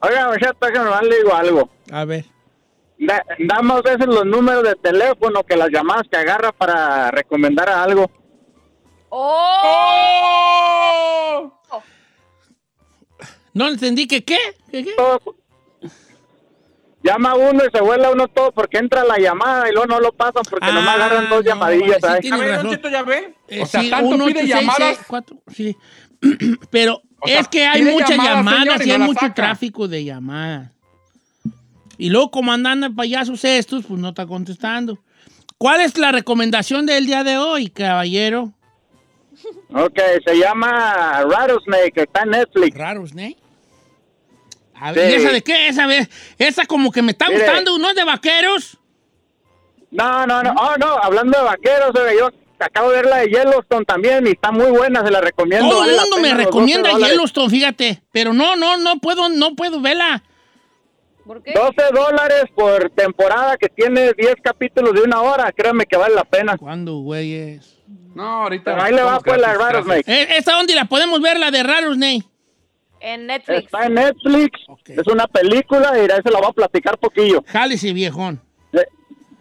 Oiga, 0.00 0.30
ya 0.40 0.48
está 0.50 0.72
que 0.72 0.78
nomás 0.78 1.02
le 1.02 1.16
digo 1.16 1.34
algo. 1.34 1.70
A 1.90 2.04
ver. 2.04 2.24
Da- 3.06 3.24
damos 3.38 3.82
veces 3.82 4.06
los 4.06 4.24
números 4.26 4.62
de 4.64 4.74
teléfono 4.76 5.42
que 5.44 5.56
las 5.56 5.68
llamadas 5.70 6.04
que 6.10 6.16
agarra 6.18 6.52
para 6.52 7.10
recomendar 7.10 7.68
a 7.68 7.82
algo. 7.84 8.10
¡Oh! 9.92 11.52
¡Oh! 11.70 11.82
No 13.54 13.68
entendí 13.68 14.06
que 14.06 14.24
qué. 14.24 14.38
¿Qué, 14.70 14.84
qué? 14.84 14.94
Llama 17.04 17.34
uno 17.34 17.64
y 17.64 17.70
se 17.76 17.80
vuela 17.82 18.10
uno 18.12 18.28
todo 18.28 18.52
porque 18.52 18.78
entra 18.78 19.02
la 19.02 19.18
llamada 19.18 19.68
y 19.68 19.72
luego 19.72 19.86
no 19.88 19.98
lo 20.00 20.12
pasan 20.12 20.44
porque 20.48 20.66
Ah, 20.68 20.72
nomás 20.72 20.94
agarran 20.94 21.28
dos 21.28 21.40
no, 21.44 21.50
llamadillas. 21.50 22.00
vale, 22.00 22.22
sí 22.22 22.30
razón. 22.30 22.80
¿ya 22.92 23.02
ve? 23.02 23.34
Eh, 23.48 23.62
O 23.62 23.66
sea, 23.66 23.80
sí, 23.80 23.90
tanto 23.90 24.06
uno, 24.14 24.26
pide 24.26 24.38
ocho, 24.44 24.46
llamadas. 24.46 24.76
seis, 24.78 25.00
cuatro, 25.08 25.36
sí. 25.52 25.76
Pero 26.70 27.02
O 27.20 27.26
sea, 27.26 27.40
es 27.40 27.48
que 27.48 27.66
hay 27.66 27.82
muchas 27.82 28.10
llamadas, 28.10 28.36
llamadas 28.36 28.62
señor, 28.78 28.86
y 28.86 28.90
hay 28.92 28.98
no 28.98 29.04
mucho 29.06 29.18
saca. 29.20 29.34
tráfico 29.34 29.88
de 29.88 30.04
llamadas. 30.04 30.70
Y 32.02 32.10
luego, 32.10 32.32
como 32.32 32.50
andan 32.50 32.80
de 32.80 32.90
payasos 32.90 33.44
estos, 33.44 33.84
pues 33.86 34.00
no 34.00 34.08
está 34.08 34.26
contestando. 34.26 34.98
¿Cuál 35.56 35.82
es 35.82 35.96
la 35.96 36.10
recomendación 36.10 36.84
del 36.84 37.06
día 37.06 37.22
de 37.22 37.38
hoy, 37.38 37.68
caballero? 37.70 38.52
Ok, 39.72 40.00
se 40.26 40.36
llama 40.36 41.22
Rattlesnake, 41.30 41.98
está 41.98 42.22
en 42.22 42.30
Netflix. 42.30 42.76
¿no? 42.76 43.22
A 44.74 44.90
ver, 44.90 45.12
Sí. 45.12 45.12
¿y 45.12 45.20
esa 45.20 45.30
de 45.30 45.42
qué? 45.42 45.68
Esa, 45.68 45.86
esa 46.38 46.66
como 46.66 46.90
que 46.90 47.02
me 47.02 47.12
está 47.12 47.28
Mire. 47.28 47.38
gustando, 47.38 47.78
¿no 47.78 47.90
es 47.90 47.94
de 47.94 48.02
vaqueros? 48.02 48.78
No, 49.92 50.26
no, 50.26 50.42
no, 50.42 50.54
oh, 50.58 50.74
no, 50.78 50.98
hablando 51.00 51.38
de 51.38 51.44
vaqueros, 51.44 51.92
yo 52.18 52.30
acabo 52.58 52.90
de 52.90 52.96
ver 52.96 53.06
la 53.06 53.18
de 53.18 53.28
Yellowstone 53.28 53.84
también 53.84 54.26
y 54.26 54.30
está 54.30 54.50
muy 54.50 54.72
buena, 54.72 55.04
se 55.04 55.10
la 55.12 55.20
recomiendo. 55.20 55.68
Todo 55.68 55.84
el 55.84 55.94
mundo 55.94 56.18
me 56.18 56.34
recomienda 56.34 56.88
12 56.88 56.92
dólares. 56.94 57.12
Yellowstone, 57.12 57.50
fíjate. 57.50 58.02
Pero 58.10 58.32
no, 58.32 58.56
no, 58.56 58.76
no 58.76 58.98
puedo, 58.98 59.28
no 59.28 59.54
puedo 59.54 59.80
verla. 59.80 60.24
¿Por 61.26 61.42
qué? 61.42 61.52
12 61.54 61.74
dólares 61.94 62.44
por 62.54 62.90
temporada 62.90 63.56
que 63.56 63.68
tiene 63.68 64.12
10 64.12 64.34
capítulos 64.42 64.92
de 64.94 65.02
una 65.02 65.20
hora, 65.20 65.52
créanme 65.52 65.86
que 65.86 65.96
vale 65.96 66.14
la 66.14 66.24
pena. 66.24 66.56
¿Cuándo, 66.56 66.98
güeyes? 66.98 67.78
No, 68.14 68.42
ahorita. 68.44 68.72
Pero 68.72 68.82
ahí 68.82 68.94
le 68.94 69.02
va 69.02 69.20
pues 69.20 69.40
la 69.40 69.54
gratis, 69.54 69.74
Rattlesnake. 69.86 70.08
Eh, 70.08 70.36
¿Esta 70.36 70.52
dónde 70.54 70.74
la 70.74 70.84
podemos 70.84 71.20
ver, 71.20 71.38
la 71.38 71.50
de 71.50 71.62
Raros, 71.62 71.96
Ney? 71.96 72.22
En 73.00 73.26
Netflix. 73.26 73.64
Está 73.64 73.86
en 73.86 73.94
Netflix, 73.94 74.60
es 74.86 75.06
una 75.08 75.26
película 75.26 75.92
y 75.96 76.02
ahí 76.02 76.20
se 76.24 76.30
la 76.30 76.38
voy 76.38 76.48
a 76.50 76.52
platicar 76.52 76.98
poquillo. 76.98 77.42
Jálese, 77.46 77.92
viejón. 77.92 78.40
Eh, 78.72 78.86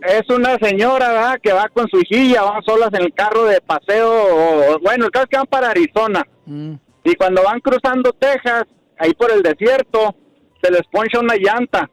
Es 0.01 0.27
una 0.29 0.57
señora 0.57 1.09
¿verdad? 1.09 1.39
que 1.43 1.53
va 1.53 1.69
con 1.69 1.87
su 1.89 1.99
hijilla, 1.99 2.41
van 2.41 2.63
solas 2.63 2.89
en 2.93 3.03
el 3.03 3.13
carro 3.13 3.45
de 3.45 3.61
paseo, 3.61 4.73
o, 4.73 4.79
bueno, 4.79 5.05
el 5.05 5.11
caso 5.11 5.25
es 5.25 5.29
que 5.29 5.37
van 5.37 5.45
para 5.45 5.69
Arizona. 5.69 6.25
Mm. 6.45 6.73
Y 7.03 7.15
cuando 7.15 7.43
van 7.43 7.59
cruzando 7.59 8.11
Texas, 8.13 8.63
ahí 8.97 9.13
por 9.13 9.31
el 9.31 9.43
desierto, 9.43 10.15
se 10.61 10.71
les 10.71 10.83
poncha 10.91 11.19
una 11.19 11.35
llanta. 11.35 11.89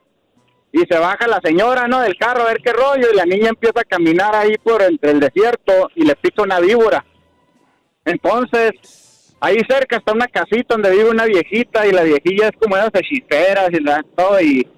Y 0.70 0.80
se 0.80 0.98
baja 0.98 1.26
la 1.26 1.40
señora, 1.42 1.88
¿no? 1.88 2.00
Del 2.00 2.16
carro 2.16 2.42
a 2.42 2.48
ver 2.48 2.58
qué 2.62 2.72
rollo. 2.72 3.08
Y 3.12 3.16
la 3.16 3.24
niña 3.24 3.48
empieza 3.48 3.80
a 3.80 3.84
caminar 3.84 4.34
ahí 4.34 4.56
por 4.58 4.82
entre 4.82 5.12
el 5.12 5.20
desierto 5.20 5.90
y 5.94 6.04
le 6.04 6.14
pica 6.16 6.42
una 6.42 6.60
víbora. 6.60 7.04
Entonces, 8.04 9.34
ahí 9.40 9.58
cerca 9.68 9.96
está 9.96 10.12
una 10.12 10.26
casita 10.26 10.74
donde 10.74 10.90
vive 10.90 11.10
una 11.10 11.24
viejita 11.24 11.86
y 11.86 11.92
la 11.92 12.02
viejilla 12.02 12.48
es 12.48 12.56
como 12.60 12.76
esas 12.76 12.90
hechiceras 12.94 13.70
y 13.72 13.82
todo. 14.14 14.40
Y 14.40 14.68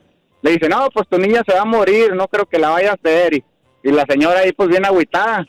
le 0.43 0.51
dice, 0.53 0.69
no, 0.69 0.89
pues 0.91 1.09
tu 1.09 1.19
niña 1.19 1.43
se 1.47 1.55
va 1.55 1.63
a 1.63 1.65
morir, 1.65 2.15
no 2.15 2.29
creo 2.29 2.47
que 2.47 2.59
la 2.59 2.71
vaya 2.71 2.93
a 2.93 2.95
hacer. 2.95 3.35
Y, 3.35 3.45
y 3.83 3.91
la 3.91 4.05
señora 4.09 4.41
ahí 4.41 4.53
pues 4.53 4.69
bien 4.69 4.85
agüitada. 4.85 5.45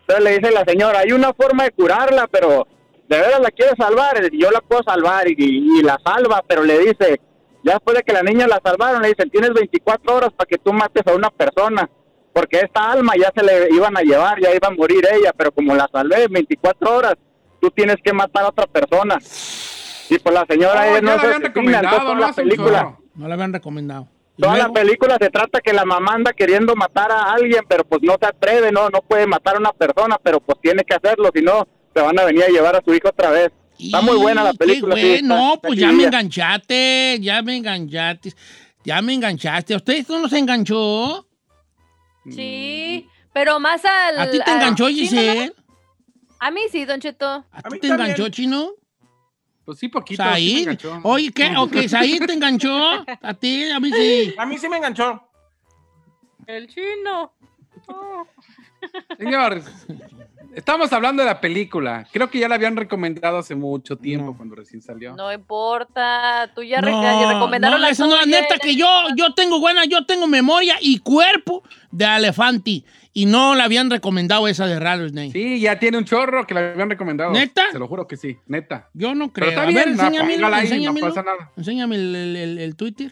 Entonces 0.00 0.24
le 0.24 0.38
dice 0.38 0.52
la 0.52 0.64
señora, 0.64 1.00
hay 1.00 1.12
una 1.12 1.34
forma 1.34 1.64
de 1.64 1.72
curarla, 1.72 2.26
pero 2.28 2.66
de 3.08 3.18
veras 3.18 3.40
la 3.40 3.50
quiere 3.50 3.72
salvar, 3.76 4.30
yo 4.32 4.50
la 4.50 4.60
puedo 4.60 4.82
salvar 4.84 5.28
y 5.28 5.82
la 5.82 5.98
salva, 6.04 6.42
pero 6.46 6.64
le 6.64 6.78
dice, 6.78 7.20
ya 7.62 7.74
después 7.74 7.96
de 7.96 8.02
que 8.02 8.12
la 8.12 8.22
niña 8.22 8.46
la 8.46 8.60
salvaron, 8.64 9.02
le 9.02 9.08
dicen, 9.08 9.30
tienes 9.30 9.52
24 9.52 10.14
horas 10.14 10.30
para 10.36 10.46
que 10.48 10.58
tú 10.58 10.72
mates 10.72 11.06
a 11.06 11.14
una 11.14 11.30
persona, 11.30 11.88
porque 12.32 12.58
esta 12.60 12.92
alma 12.92 13.12
ya 13.18 13.30
se 13.34 13.42
le 13.44 13.68
iban 13.74 13.96
a 13.96 14.00
llevar, 14.02 14.40
ya 14.40 14.54
iba 14.54 14.68
a 14.68 14.70
morir 14.70 15.04
ella, 15.12 15.32
pero 15.36 15.52
como 15.52 15.74
la 15.74 15.88
salvé 15.92 16.24
en 16.24 16.32
24 16.32 16.96
horas, 16.96 17.14
tú 17.60 17.70
tienes 17.70 17.96
que 18.02 18.12
matar 18.12 18.44
a 18.44 18.48
otra 18.48 18.66
persona. 18.66 19.18
Y 20.08 20.18
pues 20.18 20.34
la 20.34 20.44
señora 20.48 20.80
Oh, 20.80 20.84
ella 20.84 20.94
ya 20.94 21.00
no 21.02 21.10
la 21.14 21.20
se 21.20 21.26
habían 21.26 21.42
recomendado, 21.42 21.98
toda 22.00 22.14
¿no? 22.14 22.20
la 22.20 22.32
película. 22.32 22.96
No 23.14 23.28
la 23.28 23.34
habían 23.34 23.52
recomendado. 23.52 24.08
¿Y 24.36 24.42
Toda 24.42 24.56
la 24.56 24.68
película 24.70 25.18
se 25.20 25.28
trata 25.28 25.60
que 25.60 25.72
la 25.72 25.84
mamá 25.84 26.14
anda 26.14 26.32
queriendo 26.32 26.74
matar 26.74 27.12
a 27.12 27.32
alguien, 27.32 27.62
pero 27.68 27.84
pues 27.84 28.00
no 28.02 28.16
se 28.18 28.26
atreve, 28.26 28.72
no, 28.72 28.88
no 28.88 29.02
puede 29.02 29.26
matar 29.26 29.56
a 29.56 29.58
una 29.58 29.72
persona, 29.72 30.16
pero 30.22 30.40
pues 30.40 30.58
tiene 30.62 30.82
que 30.82 30.94
hacerlo, 30.94 31.30
si 31.34 31.42
no, 31.42 31.68
se 31.94 32.00
van 32.00 32.18
a 32.18 32.24
venir 32.24 32.44
a 32.44 32.48
llevar 32.48 32.74
a 32.74 32.80
su 32.82 32.94
hijo 32.94 33.08
otra 33.10 33.30
vez. 33.30 33.50
Está 33.86 34.00
muy 34.00 34.16
buena 34.16 34.42
la 34.44 34.52
película. 34.54 34.94
qué 34.94 35.00
sí, 35.00 35.08
está- 35.14 35.26
bueno, 35.34 35.48
está 35.54 35.60
pues 35.68 35.78
ya 35.78 35.92
me 35.92 36.04
enganchaste, 36.04 37.18
ya 37.20 37.42
me 37.42 37.56
enganchaste, 37.56 38.34
ya 38.84 39.02
me 39.02 39.14
enganchaste. 39.14 39.74
¿A 39.74 39.76
ustedes 39.78 40.08
no 40.08 40.20
nos 40.20 40.32
enganchó? 40.32 41.26
Sí, 42.30 43.08
pero 43.32 43.58
más 43.60 43.84
al... 43.84 44.18
¿A 44.18 44.30
ti 44.30 44.38
te 44.44 44.50
enganchó, 44.52 44.88
Giselle? 44.88 45.46
¿no? 45.46 45.52
A 46.40 46.50
mí 46.50 46.60
sí, 46.70 46.84
Don 46.84 47.00
Cheto. 47.00 47.26
¿A 47.26 47.46
A 47.52 47.62
ti 47.62 47.78
te 47.80 47.88
también. 47.88 48.10
enganchó, 48.10 48.28
Chino? 48.30 48.70
Pues 49.64 49.78
sí, 49.78 49.88
poquito. 49.88 50.22
Said. 50.22 50.58
enganchó. 50.60 51.00
Oye, 51.04 51.30
¿qué? 51.32 51.52
Ok, 51.58 51.76
Said 51.88 52.24
te 52.26 52.32
enganchó. 52.32 53.04
A 53.22 53.34
ti, 53.34 53.70
a 53.70 53.78
mí 53.80 53.90
sí. 53.92 54.34
A 54.38 54.46
mí 54.46 54.58
sí 54.58 54.68
me 54.68 54.76
enganchó. 54.78 55.22
El 56.46 56.66
chino. 56.66 57.32
Señor, 59.18 59.62
estamos 60.54 60.92
hablando 60.92 61.22
de 61.22 61.28
la 61.28 61.40
película. 61.40 62.06
Creo 62.12 62.30
que 62.30 62.38
ya 62.38 62.48
la 62.48 62.54
habían 62.56 62.76
recomendado 62.76 63.38
hace 63.38 63.54
mucho 63.54 63.96
tiempo, 63.96 64.26
No. 64.32 64.36
cuando 64.36 64.54
recién 64.56 64.82
salió. 64.82 65.14
No 65.16 65.32
importa. 65.32 66.50
Tú 66.54 66.62
ya, 66.62 66.80
re- 66.80 66.90
No, 66.90 67.02
ya 67.02 67.32
recomendaron 67.32 67.78
no, 67.80 67.86
la 67.86 67.90
eso 67.90 68.06
no, 68.06 68.24
neta 68.26 68.58
que 68.58 68.76
yo, 68.76 68.86
yo 69.16 69.34
tengo 69.34 69.60
buena, 69.60 69.84
yo 69.84 70.04
tengo 70.06 70.26
memoria 70.26 70.76
y 70.80 70.98
cuerpo 70.98 71.62
de 71.90 72.04
elefante. 72.16 72.84
Y 73.12 73.26
no 73.26 73.56
la 73.56 73.64
habían 73.64 73.90
recomendado 73.90 74.46
esa 74.46 74.66
de 74.66 74.78
Rattlesnake. 74.78 75.32
Sí, 75.32 75.58
ya 75.60 75.78
tiene 75.80 75.98
un 75.98 76.04
chorro 76.04 76.46
que 76.46 76.54
la 76.54 76.70
habían 76.70 76.88
recomendado. 76.90 77.32
¿Neta? 77.32 77.64
Se 77.72 77.78
lo 77.78 77.88
juro 77.88 78.06
que 78.06 78.16
sí, 78.16 78.38
neta. 78.46 78.88
Yo 78.94 79.16
no 79.16 79.32
creo. 79.32 79.48
Pero 79.48 79.50
está 79.50 79.62
a 79.62 79.66
bien, 79.66 79.76
ver, 79.76 79.88
ahí, 80.54 80.84
no 80.84 80.94
pasa 80.94 81.22
nada. 81.24 81.50
Enséñame 81.56 81.96
el, 81.96 82.14
el- 82.14 82.36
el- 82.36 82.58
el 82.58 82.76
Twitter. 82.76 83.10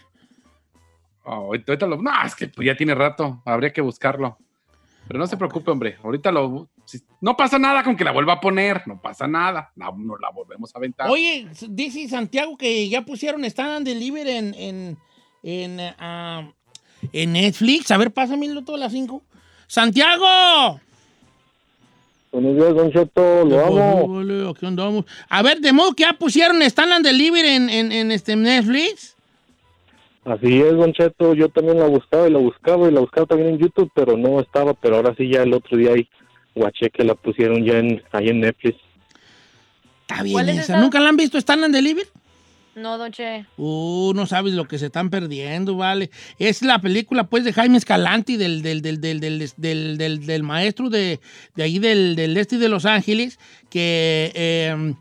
Oh, 1.25 1.53
ahorita 1.53 1.87
lo... 1.87 1.97
No, 2.01 2.11
es 2.25 2.35
que 2.35 2.51
ya 2.65 2.77
tiene 2.77 2.95
rato. 2.95 3.43
Habría 3.45 3.73
que 3.73 3.81
buscarlo. 3.81 4.39
Pero 5.09 5.19
no 5.19 5.27
se 5.27 5.37
preocupe, 5.39 5.71
hombre. 5.71 5.97
Ahorita 6.05 6.31
lo... 6.31 6.69
si- 6.85 7.01
No 7.21 7.35
pasa 7.37 7.59
nada 7.59 7.83
con 7.83 7.97
que 7.97 8.05
la 8.05 8.13
vuelva 8.13 8.35
a 8.35 8.41
poner. 8.41 8.83
No 8.87 9.01
pasa 9.01 9.27
nada. 9.27 9.73
No, 9.75 9.91
nos 9.97 10.21
la 10.21 10.31
volvemos 10.31 10.75
a 10.75 10.79
aventar. 10.79 11.09
Oye, 11.11 11.49
dice 11.71 12.07
Santiago 12.09 12.57
que 12.59 12.89
ya 12.89 13.03
pusieron 13.03 13.45
Stand 13.47 13.71
and 13.79 13.87
Deliver 13.87 14.27
en, 14.29 14.55
en, 14.55 14.99
en, 15.43 15.79
ah, 15.99 16.51
en 17.13 17.33
Netflix. 17.33 17.91
A 17.91 17.97
ver, 17.97 18.13
pásamelo 18.13 18.63
todas 18.65 18.81
las 18.81 18.93
cinco. 18.93 19.23
¡Santiago! 19.67 20.81
Buenos 22.31 22.57
días, 22.57 22.75
Don 22.75 22.93
Cheto, 22.93 23.45
lo 23.47 23.65
amo. 23.67 24.09
Vale, 24.17 24.37
vale, 24.43 24.51
aquí 24.51 24.67
andamos. 24.67 25.05
A 25.31 25.43
ver, 25.43 25.61
de 25.61 25.73
modo 25.73 25.95
que 25.95 26.03
ya 26.03 26.13
pusieron 26.13 26.61
Stand 26.63 26.93
and 26.93 27.07
Deliver 27.07 27.45
en, 27.47 27.71
en, 27.71 27.91
en 27.91 28.13
este 28.13 28.37
Netflix. 28.37 29.17
Así 30.29 30.61
es, 30.61 30.73
Don 30.77 30.93
Cheto, 30.93 31.33
yo 31.35 31.49
también 31.49 31.79
la 31.79 31.87
buscaba 31.87 32.29
y 32.29 32.33
la 32.33 32.39
buscaba 32.39 32.89
y 32.89 32.93
la 32.93 33.01
buscaba 33.01 33.27
también 33.27 33.51
en 33.51 33.59
YouTube, 33.59 33.91
pero 33.95 34.17
no 34.17 34.41
estaba, 34.41 34.75
pero 34.75 34.97
ahora 34.97 35.15
sí 35.17 35.29
ya 35.31 35.43
el 35.43 35.55
otro 35.55 35.77
día 35.77 35.93
ahí 35.93 36.07
guaché 36.55 36.91
que 36.91 37.05
la 37.05 37.15
pusieron 37.15 37.65
ya 37.65 37.79
en, 37.79 38.03
ahí 38.13 38.29
en 38.29 38.41
Netflix. 38.41 38.77
Está 40.03 40.23
bien 40.23 40.35
¿Cuál 40.35 40.49
es 40.51 40.59
esa. 40.59 40.73
esa? 40.75 40.81
¿Nunca 40.81 41.01
la 41.01 41.09
han 41.09 41.17
visto 41.17 41.39
Stand 41.39 41.65
and 41.65 41.75
Deliver? 41.75 42.07
No, 42.75 42.97
Don 42.99 43.11
Che. 43.11 43.45
Uh, 43.57 44.13
no 44.15 44.27
sabes 44.27 44.53
lo 44.53 44.67
que 44.67 44.79
se 44.79 44.87
están 44.87 45.11
perdiendo, 45.11 45.77
vale. 45.77 46.11
Es 46.39 46.63
la 46.63 46.79
película, 46.81 47.25
pues, 47.25 47.43
de 47.45 47.53
Jaime 47.53 47.77
Escalante, 47.79 48.37
del, 48.39 48.63
del, 48.63 48.83
del, 48.83 49.01
del, 49.01 49.21
del, 49.21 49.51
del, 49.57 49.99
del- 49.99 50.27
del 50.27 50.43
maestro 50.45 50.89
de, 50.91 51.19
de 51.57 51.63
ahí 51.63 51.79
del, 51.79 52.15
del 52.17 52.37
este 52.37 52.59
de 52.59 52.69
Los 52.69 52.85
Ángeles, 52.87 53.39
que, 53.71 54.31
eh, 54.35 54.95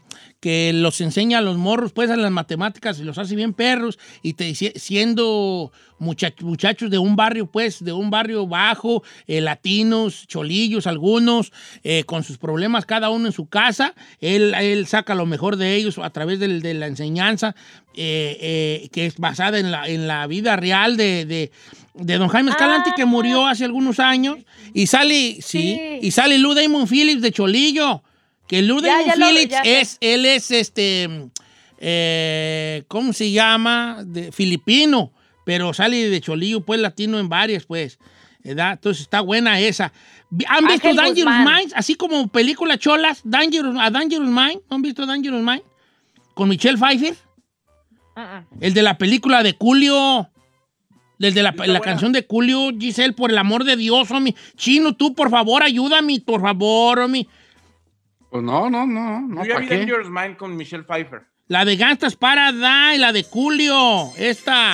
que 0.48 0.72
los 0.72 1.01
enseña 1.01 1.39
a 1.39 1.42
los 1.42 1.58
morros, 1.58 1.92
pues, 1.92 2.10
a 2.10 2.16
las 2.16 2.32
matemáticas 2.32 2.98
y 3.00 3.04
los 3.04 3.18
hace 3.18 3.36
bien 3.36 3.51
perros, 3.51 4.00
y 4.24 4.32
te 4.36 4.56
siendo 4.56 5.74
mucha- 6.00 6.34
muchachos 6.39 6.89
de 6.89 6.98
un 6.98 7.18
barrio, 7.18 7.48
pues, 7.48 7.84
de 7.84 7.92
un 7.92 8.10
barrio 8.10 8.48
bajo, 8.48 9.04
eh, 9.27 9.42
latinos, 9.42 10.25
cholillos 10.25 10.88
algunos, 10.88 11.51
eh, 11.84 12.06
con 12.06 12.24
sus 12.24 12.38
problemas 12.38 12.86
cada 12.86 13.10
uno 13.10 13.25
en 13.27 13.34
su 13.34 13.48
casa, 13.50 13.94
él, 14.22 14.54
él 14.56 14.88
saca 14.88 15.16
lo 15.16 15.25
mejor 15.25 15.58
de 15.58 15.75
ellos 15.75 15.98
a 15.98 16.10
través 16.12 16.39
del- 16.39 16.62
de 16.62 16.74
la 16.75 16.88
enseñanza, 16.88 17.54
eh, 17.94 18.38
eh, 18.39 18.89
que 18.94 19.06
es 19.08 19.18
basada 19.18 19.60
en 19.60 19.70
la, 19.72 19.86
en 19.89 20.08
la 20.08 20.27
vida 20.27 20.56
real 20.56 20.96
de, 20.96 21.25
de- 21.25 21.51
de 21.94 22.18
don 22.18 22.30
Jaime 22.30 22.51
Escalante, 22.51 22.92
Ah. 22.92 22.96
que 22.96 23.04
murió 23.04 23.48
hace 23.48 23.66
algunos 23.66 24.00
años, 24.00 24.38
y 24.74 24.88
sale, 24.88 25.39
sí, 25.42 25.42
Sí. 25.42 25.80
y 26.04 26.12
sale 26.12 26.38
Lou 26.38 26.54
Damon 26.54 26.88
Phillips 26.88 27.22
de 27.22 27.32
Cholillo, 27.34 28.01
que 28.48 28.62
lo- 28.62 28.80
Phillips 28.80 29.56
es, 29.63 29.98
él 30.01 30.25
es 30.25 30.51
este, 30.51 31.30
eh, 31.80 32.84
¿cómo 32.88 33.13
se 33.13 33.32
llama? 33.32 34.04
De, 34.06 34.32
filipino, 34.32 35.12
pero 35.46 35.74
sale 35.74 36.10
de 36.10 36.22
Cholillo, 36.22 36.62
pues 36.62 36.80
latino 36.80 37.20
en 37.20 37.30
varias, 37.30 37.66
pues. 37.66 38.00
¿verdad? 38.44 38.74
Entonces 38.74 39.01
está 39.01 39.22
buena 39.22 39.60
esa. 39.60 39.92
¿Han 40.48 40.68
visto 40.68 40.94
Dangerous 40.94 41.16
Guzmán. 41.16 41.44
Minds? 41.44 41.74
Así 41.75 41.96
como 41.96 42.27
película 42.30 42.77
cholas, 42.77 43.22
Dangerous, 43.24 43.75
a 43.80 43.89
Dangerous 43.89 44.30
Mind. 44.30 44.62
¿No 44.70 44.75
han 44.75 44.82
visto 44.82 45.06
Dangerous 45.06 45.44
Mind? 45.44 45.63
Con 46.34 46.48
Michelle 46.50 46.77
Pfeiffer. 46.77 47.16
Uh-uh. 48.16 48.46
El 48.62 48.74
de 48.74 48.84
la 48.84 48.98
película 48.98 49.44
de 49.44 49.56
Julio. 49.60 50.30
Desde 51.20 51.42
la, 51.42 51.51
la 51.66 51.80
canción 51.80 52.12
de 52.13 52.25
Julio, 52.30 52.70
Giselle, 52.80 53.13
por 53.13 53.32
el 53.32 53.39
amor 53.39 53.63
de 53.63 53.75
Dios, 53.75 54.12
homie. 54.12 54.36
Chino, 54.56 54.96
tú, 54.96 55.16
por 55.16 55.32
favor, 55.32 55.63
ayúdame, 55.63 56.22
por 56.22 56.42
favor, 56.42 57.00
homie. 57.00 57.27
Pues 58.30 58.44
no, 58.44 58.70
no, 58.70 58.86
no, 58.86 59.22
no, 59.22 59.44
Yo 59.44 59.48
ya 59.48 59.54
¿para 59.56 59.60
vi 59.62 59.68
qué? 59.70 59.78
Dangerous 59.78 60.10
Mind 60.10 60.38
con 60.38 60.56
Michelle 60.56 60.84
Pfeiffer. 60.84 61.22
La 61.48 61.64
de 61.64 61.78
Gangstas 61.78 62.16
Paradise, 62.16 62.98
la 63.00 63.14
de 63.14 63.24
Julio. 63.24 64.12
Esta. 64.18 64.74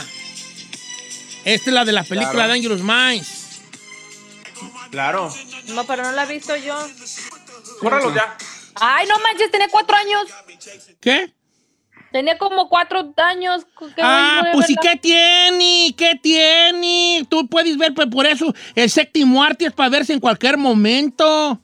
Esta 1.45 1.69
es 1.69 1.73
la 1.73 1.85
de 1.85 1.91
la 1.91 2.03
película 2.03 2.31
Claro. 2.45 2.49
Dangerous 2.53 2.81
Minds. 2.81 3.61
Claro. 4.91 5.29
No, 5.73 5.83
pero 5.85 6.03
no 6.03 6.11
la 6.13 6.23
he 6.23 6.33
visto 6.33 6.55
yo. 6.55 6.75
Córralo 7.79 8.13
ya. 8.13 8.37
Ay, 8.75 9.05
no 9.07 9.15
manches, 9.19 9.51
tenía 9.51 9.67
cuatro 9.69 9.95
años. 9.95 10.27
¿Qué? 10.99 11.33
Tenía 12.11 12.37
como 12.37 12.69
cuatro 12.69 13.13
años. 13.17 13.65
¿Qué 13.95 14.01
Ah, 14.01 14.43
pues 14.53 14.69
¿y 14.69 14.75
qué 14.75 14.95
tiene? 14.97 15.93
¿Qué 15.97 16.19
tiene? 16.21 17.25
Tú 17.29 17.47
puedes 17.47 17.75
ver, 17.77 17.93
pues 17.93 18.07
por 18.07 18.25
eso 18.27 18.53
el 18.75 18.89
séptimo 18.89 19.43
arte 19.43 19.65
es 19.65 19.73
para 19.73 19.89
verse 19.89 20.13
en 20.13 20.19
cualquier 20.19 20.57
momento. 20.57 21.59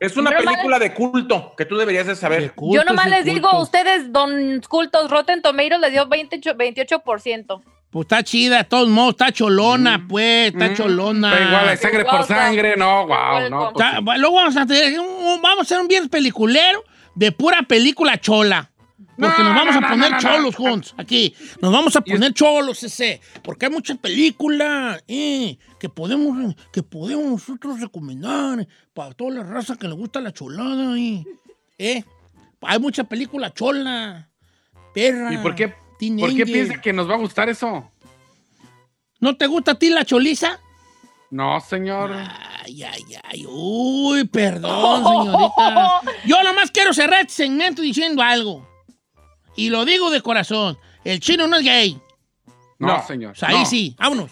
Es 0.00 0.16
una 0.16 0.30
película 0.30 0.78
de 0.78 0.94
culto 0.94 1.52
que 1.56 1.66
tú 1.66 1.76
deberías 1.76 2.06
de 2.06 2.14
De 2.14 2.18
saber. 2.20 2.52
culto, 2.52 2.74
Yo 2.82 2.84
nomás 2.84 3.06
es 3.06 3.10
de 3.12 3.16
les 3.18 3.24
digo 3.26 3.48
culto. 3.48 3.56
a 3.58 3.62
ustedes, 3.62 4.12
don 4.12 4.60
Cultos, 4.68 5.10
Rotten 5.10 5.42
Tomatoes 5.42 5.78
le 5.80 5.90
dio 5.90 6.08
28, 6.08 6.54
28%. 6.56 7.62
Pues 7.90 8.04
está 8.04 8.22
chida, 8.22 8.58
de 8.58 8.64
todos 8.64 8.88
modos, 8.88 9.10
está 9.10 9.32
cholona, 9.32 10.06
pues, 10.08 10.52
está 10.54 10.68
Mm, 10.68 10.74
cholona. 10.76 11.32
Pero 11.32 11.44
igual, 11.48 11.68
de 11.68 11.76
sangre 11.76 12.04
por 12.04 12.24
sangre, 12.24 12.76
no, 12.76 13.06
wow, 13.06 13.50
no. 13.50 13.72
pues 13.72 13.84
Está- 13.86 14.00
luego 14.16 14.36
vamos 14.36 14.56
a 14.56 14.64
tener 14.64 14.98
un, 15.00 15.42
vamos 15.42 15.58
a 15.58 15.62
hacer 15.62 15.80
un 15.80 15.88
viernes 15.88 16.08
peliculero 16.10 16.82
de 17.14 17.32
pura 17.32 17.62
película 17.62 18.18
chola. 18.20 18.70
Porque 19.18 19.42
No, 19.42 19.48
nos 19.50 19.54
vamos 19.54 19.74
no, 19.80 19.86
a 19.86 19.90
poner 19.90 20.10
no, 20.12 20.16
no, 20.16 20.22
cholos 20.22 20.58
no. 20.58 20.66
juntos, 20.70 20.94
aquí. 20.96 21.34
Nos 21.60 21.72
vamos 21.72 21.94
a 21.94 21.98
es- 21.98 22.10
poner 22.10 22.32
cholos, 22.32 22.82
ese. 22.84 23.20
Porque 23.42 23.66
hay 23.66 23.72
muchas 23.72 23.98
películas 23.98 25.02
eh, 25.08 25.58
que, 25.80 25.88
podemos, 25.88 26.54
que 26.72 26.82
podemos 26.84 27.24
nosotros 27.24 27.80
recomendar 27.80 28.68
para 28.94 29.12
toda 29.14 29.30
la 29.32 29.42
raza 29.42 29.74
que 29.76 29.88
le 29.88 29.94
gusta 29.94 30.20
la 30.20 30.32
cholada. 30.32 30.96
eh. 30.98 31.24
Eh, 31.82 32.04
Hay 32.60 32.78
mucha 32.78 33.04
película 33.04 33.54
chola, 33.54 34.28
perra. 34.92 35.32
¿Y 35.32 35.38
por 35.38 35.54
qué, 35.54 35.68
por 35.68 36.34
qué 36.34 36.44
piensa 36.44 36.78
que 36.78 36.92
nos 36.92 37.08
va 37.08 37.14
a 37.14 37.18
gustar 37.18 37.48
eso? 37.48 37.90
¿No 39.18 39.34
te 39.34 39.46
gusta 39.46 39.70
a 39.72 39.74
ti 39.78 39.88
la 39.88 40.04
choliza? 40.04 40.60
No, 41.30 41.58
señor. 41.60 42.12
Ay, 42.12 42.82
ay, 42.82 43.02
ay. 43.24 43.46
Uy, 43.48 44.24
perdón, 44.28 45.04
señorita. 45.24 46.00
Yo 46.26 46.42
nomás 46.42 46.70
quiero 46.70 46.92
cerrar 46.92 47.20
este 47.22 47.32
segmento 47.44 47.80
diciendo 47.80 48.20
algo. 48.20 48.68
Y 49.56 49.70
lo 49.70 49.86
digo 49.86 50.10
de 50.10 50.20
corazón. 50.20 50.76
El 51.02 51.18
chino 51.20 51.46
no 51.46 51.56
es 51.56 51.64
gay. 51.64 51.98
No, 52.78 52.98
No. 52.98 53.06
señor. 53.06 53.32
O 53.32 53.34
sea, 53.36 53.48
ahí 53.48 53.58
no. 53.60 53.64
sí. 53.64 53.94
Vámonos. 53.98 54.30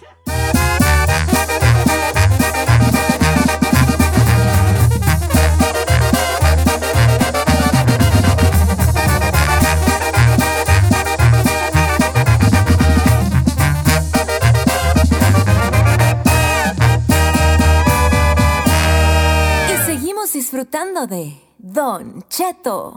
Disfrutando 20.51 21.07
de 21.07 21.39
Don 21.59 22.25
Cheto. 22.31 22.97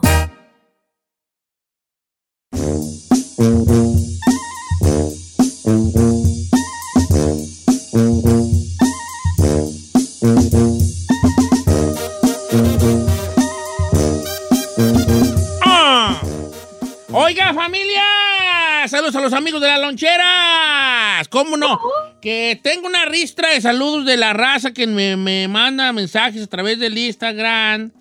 ¡Ah! 15.62 16.22
Oiga, 17.12 17.54
familia. 17.54 18.02
Saludos 18.88 19.18
a 19.18 19.20
los 19.20 19.34
amigos 19.34 19.60
de 19.60 19.68
las 19.68 19.82
¿Cómo 21.28 21.58
no? 21.58 21.80
Que 22.22 22.60
tengo 22.62 22.88
una 22.88 23.06
ristra 23.06 23.50
de 23.50 23.62
saludos 23.62 24.06
de 24.06 24.18
la 24.18 24.34
raza 24.34 24.74
que 24.74 24.88
me, 24.88 25.16
me 25.18 25.48
manda 25.48 25.92
mensajes 25.94 26.44
a 26.44 26.48
través 26.48 26.80
del 26.80 26.98
Instagram. 26.98 27.92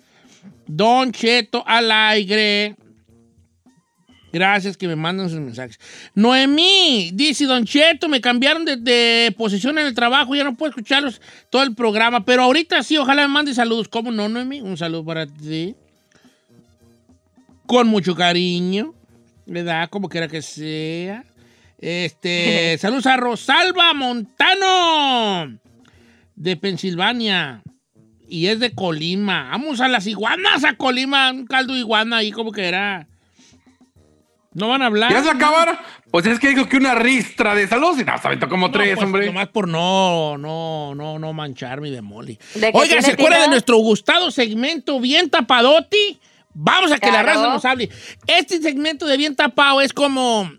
Don 0.67 1.11
Cheto 1.11 1.63
al 1.65 1.91
aire. 1.91 2.75
Gracias 4.31 4.77
que 4.77 4.87
me 4.87 4.95
mandan 4.95 5.29
sus 5.29 5.39
mensajes. 5.39 5.77
Noemí, 6.15 7.11
dice 7.13 7.45
Don 7.45 7.65
Cheto, 7.65 8.07
me 8.07 8.21
cambiaron 8.21 8.63
de, 8.63 8.77
de 8.77 9.35
posición 9.37 9.77
en 9.77 9.87
el 9.87 9.93
trabajo, 9.93 10.33
ya 10.35 10.45
no 10.45 10.55
puedo 10.55 10.69
escucharlos 10.69 11.19
todo 11.49 11.63
el 11.63 11.75
programa, 11.75 12.23
pero 12.23 12.43
ahorita 12.43 12.81
sí, 12.83 12.97
ojalá 12.97 13.23
me 13.23 13.33
mande 13.33 13.53
saludos. 13.53 13.89
¿Cómo 13.89 14.09
no, 14.09 14.29
Noemí? 14.29 14.61
Un 14.61 14.77
saludo 14.77 15.03
para 15.03 15.27
ti 15.27 15.75
con 17.71 17.87
mucho 17.87 18.15
cariño, 18.15 18.93
¿verdad? 19.45 19.89
Como 19.89 20.09
quiera 20.09 20.27
que 20.27 20.41
sea. 20.41 21.23
Este, 21.81 22.77
saludos 22.79 23.07
a 23.07 23.17
Rosalba 23.17 23.93
Montano 23.93 25.59
de 26.35 26.57
Pensilvania 26.57 27.63
y 28.29 28.47
es 28.47 28.59
de 28.59 28.73
Colima. 28.73 29.49
Vamos 29.51 29.81
a 29.81 29.87
las 29.87 30.07
iguanas 30.07 30.63
a 30.63 30.75
Colima, 30.75 31.31
un 31.31 31.45
caldo 31.45 31.73
de 31.73 31.79
iguana 31.79 32.17
ahí 32.17 32.31
como 32.31 32.51
que 32.51 32.67
era. 32.67 33.07
No 34.53 34.67
van 34.67 34.81
a 34.81 34.87
hablar. 34.87 35.11
¿Ya 35.11 35.23
se 35.23 35.29
acabaron? 35.29 35.77
Pues 36.11 36.25
es 36.25 36.39
que 36.39 36.49
dijo 36.49 36.67
que 36.67 36.75
una 36.75 36.93
ristra 36.93 37.55
de 37.55 37.67
saludos 37.67 37.99
y 37.99 38.03
no, 38.03 38.17
se 38.17 38.27
aventó 38.27 38.49
como 38.49 38.67
No, 38.67 38.73
tres, 38.73 38.95
pues, 38.95 39.05
hombre. 39.05 39.25
Nomás 39.25 39.47
por 39.47 39.67
no, 39.67 40.37
no, 40.37 40.93
no, 40.93 41.19
no 41.19 41.33
manchar 41.33 41.79
mi 41.79 41.89
demoli. 41.89 42.37
¿De 42.55 42.71
que 42.71 42.77
Oiga, 42.77 43.01
¿se 43.01 43.13
acuerda 43.13 43.41
de 43.43 43.47
nuestro 43.47 43.77
gustado 43.77 44.29
segmento 44.29 44.99
Bien 44.99 45.29
Tapadoti? 45.29 46.19
Vamos 46.53 46.91
a 46.91 46.99
que 46.99 47.11
la 47.11 47.23
raza 47.23 47.47
nos 47.47 47.63
hable. 47.63 47.89
Este 48.27 48.61
segmento 48.61 49.05
de 49.05 49.15
Bien 49.15 49.35
Tapado 49.35 49.79
es 49.79 49.93
como, 49.93 50.51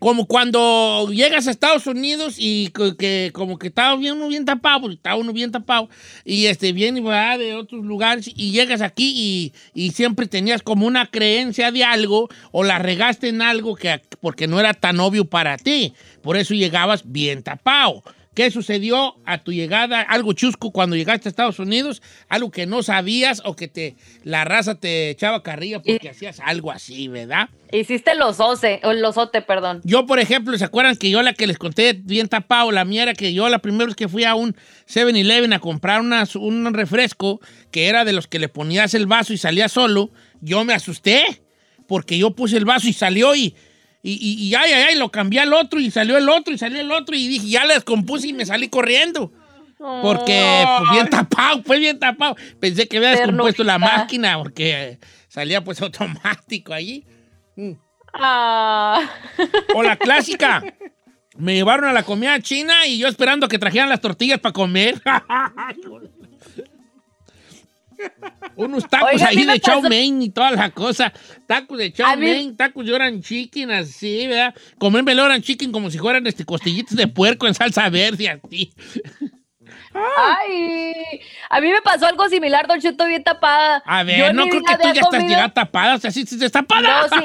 como 0.00 0.26
cuando 0.26 1.08
llegas 1.12 1.46
a 1.46 1.50
Estados 1.50 1.86
Unidos 1.86 2.36
y 2.38 2.72
que, 2.98 3.30
como 3.34 3.58
que 3.58 3.68
estaba 3.68 3.94
bien 3.96 4.14
uno 4.16 4.28
bien 4.28 4.46
tapado, 4.46 4.80
porque 4.80 4.96
estaba 4.96 5.16
uno 5.16 5.32
bien 5.32 5.52
tapado, 5.52 5.90
y 6.24 6.46
este 6.46 6.72
viene 6.72 7.00
de 7.38 7.54
otros 7.54 7.84
lugares 7.84 8.28
y 8.34 8.50
llegas 8.50 8.80
aquí 8.80 9.12
y, 9.14 9.52
y 9.74 9.90
siempre 9.92 10.26
tenías 10.26 10.62
como 10.62 10.86
una 10.86 11.06
creencia 11.06 11.70
de 11.70 11.84
algo 11.84 12.28
o 12.50 12.64
la 12.64 12.78
regaste 12.78 13.28
en 13.28 13.42
algo 13.42 13.76
que 13.76 14.00
porque 14.20 14.46
no 14.46 14.58
era 14.58 14.72
tan 14.72 14.98
obvio 15.00 15.26
para 15.26 15.58
ti. 15.58 15.92
Por 16.22 16.36
eso 16.36 16.54
llegabas 16.54 17.02
bien 17.04 17.42
tapado. 17.42 18.02
¿Qué 18.32 18.48
sucedió 18.52 19.16
a 19.26 19.42
tu 19.42 19.50
llegada? 19.52 20.00
Algo 20.02 20.32
chusco 20.34 20.70
cuando 20.70 20.94
llegaste 20.94 21.28
a 21.28 21.30
Estados 21.30 21.58
Unidos, 21.58 22.00
algo 22.28 22.52
que 22.52 22.64
no 22.64 22.84
sabías 22.84 23.42
o 23.44 23.56
que 23.56 23.66
te 23.66 23.96
la 24.22 24.44
raza 24.44 24.76
te 24.76 25.10
echaba 25.10 25.42
carrilla 25.42 25.82
porque 25.82 26.10
hacías 26.10 26.38
algo 26.38 26.70
así, 26.70 27.08
¿verdad? 27.08 27.48
Hiciste 27.72 28.14
los 28.14 28.38
oce, 28.38 28.80
o 28.84 28.92
el 28.92 29.04
osote, 29.04 29.42
perdón. 29.42 29.80
Yo, 29.82 30.06
por 30.06 30.20
ejemplo, 30.20 30.56
¿se 30.56 30.64
acuerdan 30.64 30.94
que 30.94 31.10
yo 31.10 31.22
la 31.22 31.32
que 31.32 31.48
les 31.48 31.58
conté 31.58 31.92
bien 31.92 32.28
tapado, 32.28 32.70
la 32.70 32.84
mía 32.84 33.02
era 33.02 33.14
que 33.14 33.32
yo 33.34 33.48
la 33.48 33.58
primera 33.58 33.86
vez 33.86 33.96
que 33.96 34.08
fui 34.08 34.22
a 34.22 34.36
un 34.36 34.54
7-Eleven 34.86 35.52
a 35.52 35.58
comprar 35.58 36.00
unas- 36.00 36.36
un 36.36 36.72
refresco 36.72 37.40
que 37.72 37.88
era 37.88 38.04
de 38.04 38.12
los 38.12 38.28
que 38.28 38.38
le 38.38 38.48
ponías 38.48 38.94
el 38.94 39.06
vaso 39.06 39.32
y 39.32 39.38
salía 39.38 39.68
solo, 39.68 40.10
yo 40.40 40.64
me 40.64 40.72
asusté 40.72 41.42
porque 41.88 42.16
yo 42.16 42.30
puse 42.30 42.56
el 42.56 42.64
vaso 42.64 42.86
y 42.86 42.92
salió 42.92 43.34
y, 43.34 43.56
y, 44.02 44.12
y, 44.12 44.48
y 44.48 44.54
ay, 44.54 44.72
ay, 44.72 44.82
ay, 44.90 44.94
lo 44.96 45.10
cambié 45.10 45.40
al 45.40 45.52
otro 45.52 45.78
y 45.78 45.90
salió 45.90 46.16
el 46.16 46.28
otro 46.28 46.54
y 46.54 46.58
salió 46.58 46.80
el 46.80 46.90
otro 46.90 47.14
y 47.14 47.28
dije, 47.28 47.48
ya 47.48 47.64
le 47.64 47.74
descompuse 47.74 48.28
y 48.28 48.32
me 48.32 48.46
salí 48.46 48.68
corriendo. 48.68 49.32
Porque 49.78 50.64
pues, 50.78 50.90
bien 50.90 51.08
tapado, 51.08 51.62
fue 51.62 51.78
bien 51.78 51.98
tapado. 51.98 52.36
Pensé 52.60 52.86
que 52.86 52.98
había 52.98 53.10
descompuesto 53.10 53.64
la 53.64 53.78
máquina 53.78 54.36
porque 54.36 54.98
salía 55.28 55.64
pues 55.64 55.80
automático 55.82 56.74
allí. 56.74 57.06
Mm. 57.56 57.72
Ah. 58.14 59.00
O 59.74 59.82
la 59.82 59.96
clásica. 59.96 60.62
Me 61.36 61.54
llevaron 61.54 61.88
a 61.88 61.92
la 61.94 62.02
comida 62.02 62.38
china 62.40 62.86
y 62.86 62.98
yo 62.98 63.08
esperando 63.08 63.48
que 63.48 63.58
trajeran 63.58 63.88
las 63.88 64.02
tortillas 64.02 64.40
para 64.40 64.52
comer. 64.52 65.00
Unos 68.56 68.86
tacos 68.88 69.10
Oiga, 69.14 69.28
ahí 69.28 69.44
de 69.44 69.60
chow 69.60 69.80
mein 69.82 70.22
y 70.22 70.30
toda 70.30 70.50
la 70.50 70.70
cosa. 70.70 71.12
Tacos 71.46 71.78
de 71.78 71.92
chow 71.92 72.16
mein, 72.16 72.56
tacos 72.56 72.84
de 72.84 72.92
orange 72.92 73.22
chicken, 73.22 73.70
así, 73.70 74.26
¿verdad? 74.26 74.54
Comerme 74.78 75.12
el 75.12 75.20
orange 75.20 75.46
chicken 75.46 75.72
como 75.72 75.90
si 75.90 75.98
fueran 75.98 76.26
este, 76.26 76.44
costillitas 76.44 76.96
de 76.96 77.06
puerco 77.06 77.46
en 77.46 77.54
salsa 77.54 77.88
verde, 77.88 78.28
así. 78.28 78.72
Ay, 79.92 81.20
a 81.48 81.60
mí 81.60 81.68
me 81.68 81.82
pasó 81.82 82.06
algo 82.06 82.28
similar, 82.28 82.66
Don 82.66 82.80
Cheto, 82.80 83.06
bien 83.06 83.24
tapada. 83.24 83.82
A 83.84 84.02
Yo 84.02 84.06
ver, 84.06 84.30
en 84.30 84.36
no 84.36 84.46
creo 84.46 84.62
que 84.62 84.76
tú 84.76 84.88
ya 84.94 85.00
estás 85.00 85.22
llegada 85.24 85.48
tapada, 85.52 85.94
o 85.96 85.98
sea, 85.98 86.10
sí, 86.10 86.24
sí, 86.26 86.36
destapada. 86.36 87.02
No, 87.02 87.08
sí. 87.08 87.24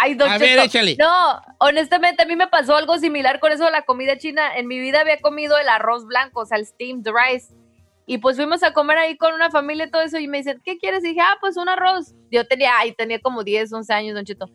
Ay, 0.00 0.14
Don 0.14 0.28
A 0.28 0.38
Cheto. 0.38 0.44
ver, 0.44 0.58
échale. 0.66 0.96
No, 0.98 1.40
honestamente, 1.58 2.22
a 2.22 2.26
mí 2.26 2.36
me 2.36 2.48
pasó 2.48 2.76
algo 2.76 2.98
similar 2.98 3.40
con 3.40 3.52
eso 3.52 3.64
de 3.64 3.70
la 3.70 3.82
comida 3.82 4.18
china. 4.18 4.56
En 4.56 4.66
mi 4.66 4.78
vida 4.78 5.00
había 5.00 5.20
comido 5.20 5.56
el 5.58 5.68
arroz 5.68 6.06
blanco, 6.06 6.40
o 6.40 6.46
sea, 6.46 6.58
el 6.58 6.66
steamed 6.66 7.06
rice. 7.06 7.54
Y 8.10 8.18
pues 8.18 8.36
fuimos 8.36 8.62
a 8.62 8.72
comer 8.72 8.96
ahí 8.96 9.18
con 9.18 9.34
una 9.34 9.50
familia 9.50 9.84
y 9.84 9.90
todo 9.90 10.00
eso. 10.00 10.18
Y 10.18 10.26
me 10.28 10.38
dicen, 10.38 10.60
¿qué 10.64 10.78
quieres? 10.78 11.04
Y 11.04 11.08
dije, 11.08 11.20
ah, 11.20 11.36
pues 11.40 11.58
un 11.58 11.68
arroz. 11.68 12.14
Yo 12.30 12.46
tenía, 12.46 12.72
ay, 12.78 12.92
tenía 12.94 13.20
como 13.20 13.44
10, 13.44 13.70
11 13.70 13.92
años, 13.92 14.14
Don 14.14 14.24
Cheto. 14.24 14.48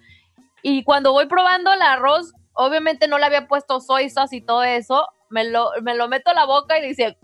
Y 0.63 0.83
cuando 0.83 1.11
voy 1.11 1.27
probando 1.27 1.71
el 1.71 1.81
arroz, 1.83 2.33
obviamente 2.53 3.07
no 3.07 3.19
le 3.19 3.25
había 3.25 3.47
puesto 3.47 3.79
soy 3.79 4.09
sauce 4.09 4.37
y 4.37 4.41
todo 4.41 4.63
eso. 4.63 5.07
Me 5.29 5.43
lo, 5.43 5.69
me 5.83 5.95
lo 5.95 6.07
meto 6.07 6.31
a 6.31 6.33
la 6.33 6.45
boca 6.45 6.79
y 6.79 6.87
dice, 6.87 7.15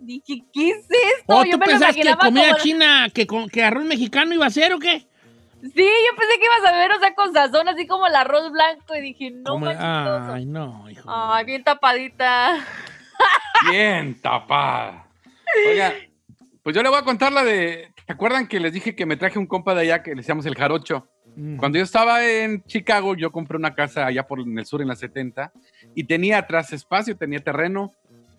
dije, 0.00 0.42
¿qué 0.52 0.70
es 0.70 0.86
esto? 1.18 1.36
¿O 1.36 1.44
Yo 1.44 1.52
tú 1.52 1.58
me 1.58 1.66
lo 1.66 1.70
pensás 1.72 1.94
que 1.94 2.02
comida 2.16 2.48
como- 2.50 2.58
china, 2.62 3.08
que, 3.14 3.26
con- 3.26 3.48
que 3.48 3.62
arroz 3.62 3.84
mexicano 3.84 4.34
iba 4.34 4.46
a 4.46 4.50
ser 4.50 4.72
o 4.74 4.80
qué? 4.80 5.06
Sí, 5.62 5.70
yo 5.86 6.16
pensé 6.18 6.38
que 6.38 6.44
ibas 6.44 6.72
a 6.72 6.76
ver, 6.76 6.90
o 6.92 6.98
sea, 6.98 7.14
con 7.14 7.32
sazón, 7.32 7.68
así 7.68 7.86
como 7.86 8.06
el 8.08 8.14
arroz 8.16 8.50
blanco. 8.50 8.94
Y 8.96 9.00
dije, 9.00 9.30
no, 9.30 9.56
manches, 9.58 9.80
Ay, 10.34 10.46
no, 10.46 10.90
hijo. 10.90 11.08
Ay, 11.08 11.44
bien 11.44 11.62
tapadita. 11.62 12.58
Bien 13.70 14.20
tapada. 14.20 15.03
Oiga, 15.68 15.94
pues 16.62 16.74
yo 16.74 16.82
le 16.82 16.88
voy 16.88 16.98
a 16.98 17.02
contar 17.04 17.32
la 17.32 17.44
de. 17.44 17.92
¿Te 18.06 18.12
acuerdan 18.12 18.46
que 18.48 18.60
les 18.60 18.72
dije 18.72 18.94
que 18.94 19.06
me 19.06 19.16
traje 19.16 19.38
un 19.38 19.46
compa 19.46 19.74
de 19.74 19.82
allá 19.82 20.02
que 20.02 20.10
le 20.10 20.16
decíamos 20.16 20.46
el 20.46 20.54
Jarocho? 20.54 21.08
Mm. 21.36 21.56
Cuando 21.56 21.78
yo 21.78 21.84
estaba 21.84 22.24
en 22.26 22.62
Chicago, 22.64 23.14
yo 23.16 23.32
compré 23.32 23.56
una 23.56 23.74
casa 23.74 24.06
allá 24.06 24.26
por 24.26 24.40
en 24.40 24.58
el 24.58 24.66
sur, 24.66 24.82
en 24.82 24.88
la 24.88 24.96
70, 24.96 25.52
y 25.94 26.04
tenía 26.04 26.38
atrás 26.38 26.72
espacio, 26.72 27.16
tenía 27.16 27.40
terreno. 27.40 27.92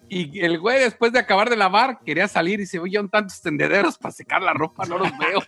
Y 0.07 0.39
el 0.39 0.59
güey, 0.59 0.79
después 0.79 1.11
de 1.11 1.17
acabar 1.19 1.49
de 1.49 1.55
lavar, 1.57 1.99
quería 2.05 2.27
salir 2.27 2.59
y 2.61 2.77
oye, 2.77 2.99
un 2.99 3.09
tantos 3.09 3.41
tendederos 3.41 3.97
para 3.97 4.11
secar 4.11 4.41
la 4.43 4.53
ropa, 4.53 4.85
no 4.85 4.99
los 4.99 5.09
veo. 5.17 5.41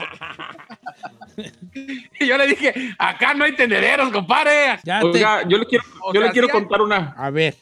y 2.19 2.25
yo 2.25 2.37
le 2.37 2.47
dije, 2.47 2.73
acá 2.97 3.33
no 3.35 3.43
hay 3.43 3.55
tendederos, 3.55 4.11
compadre. 4.11 4.79
Ya 4.83 4.99
te- 4.99 5.05
Oiga, 5.05 5.47
yo 5.47 5.57
le 5.59 5.65
quiero, 5.65 5.83
O 6.01 6.11
yo 6.13 6.19
sea, 6.21 6.27
le 6.29 6.33
quiero 6.33 6.49
contar 6.49 6.81
una. 6.81 7.13
A 7.17 7.29
ver. 7.29 7.55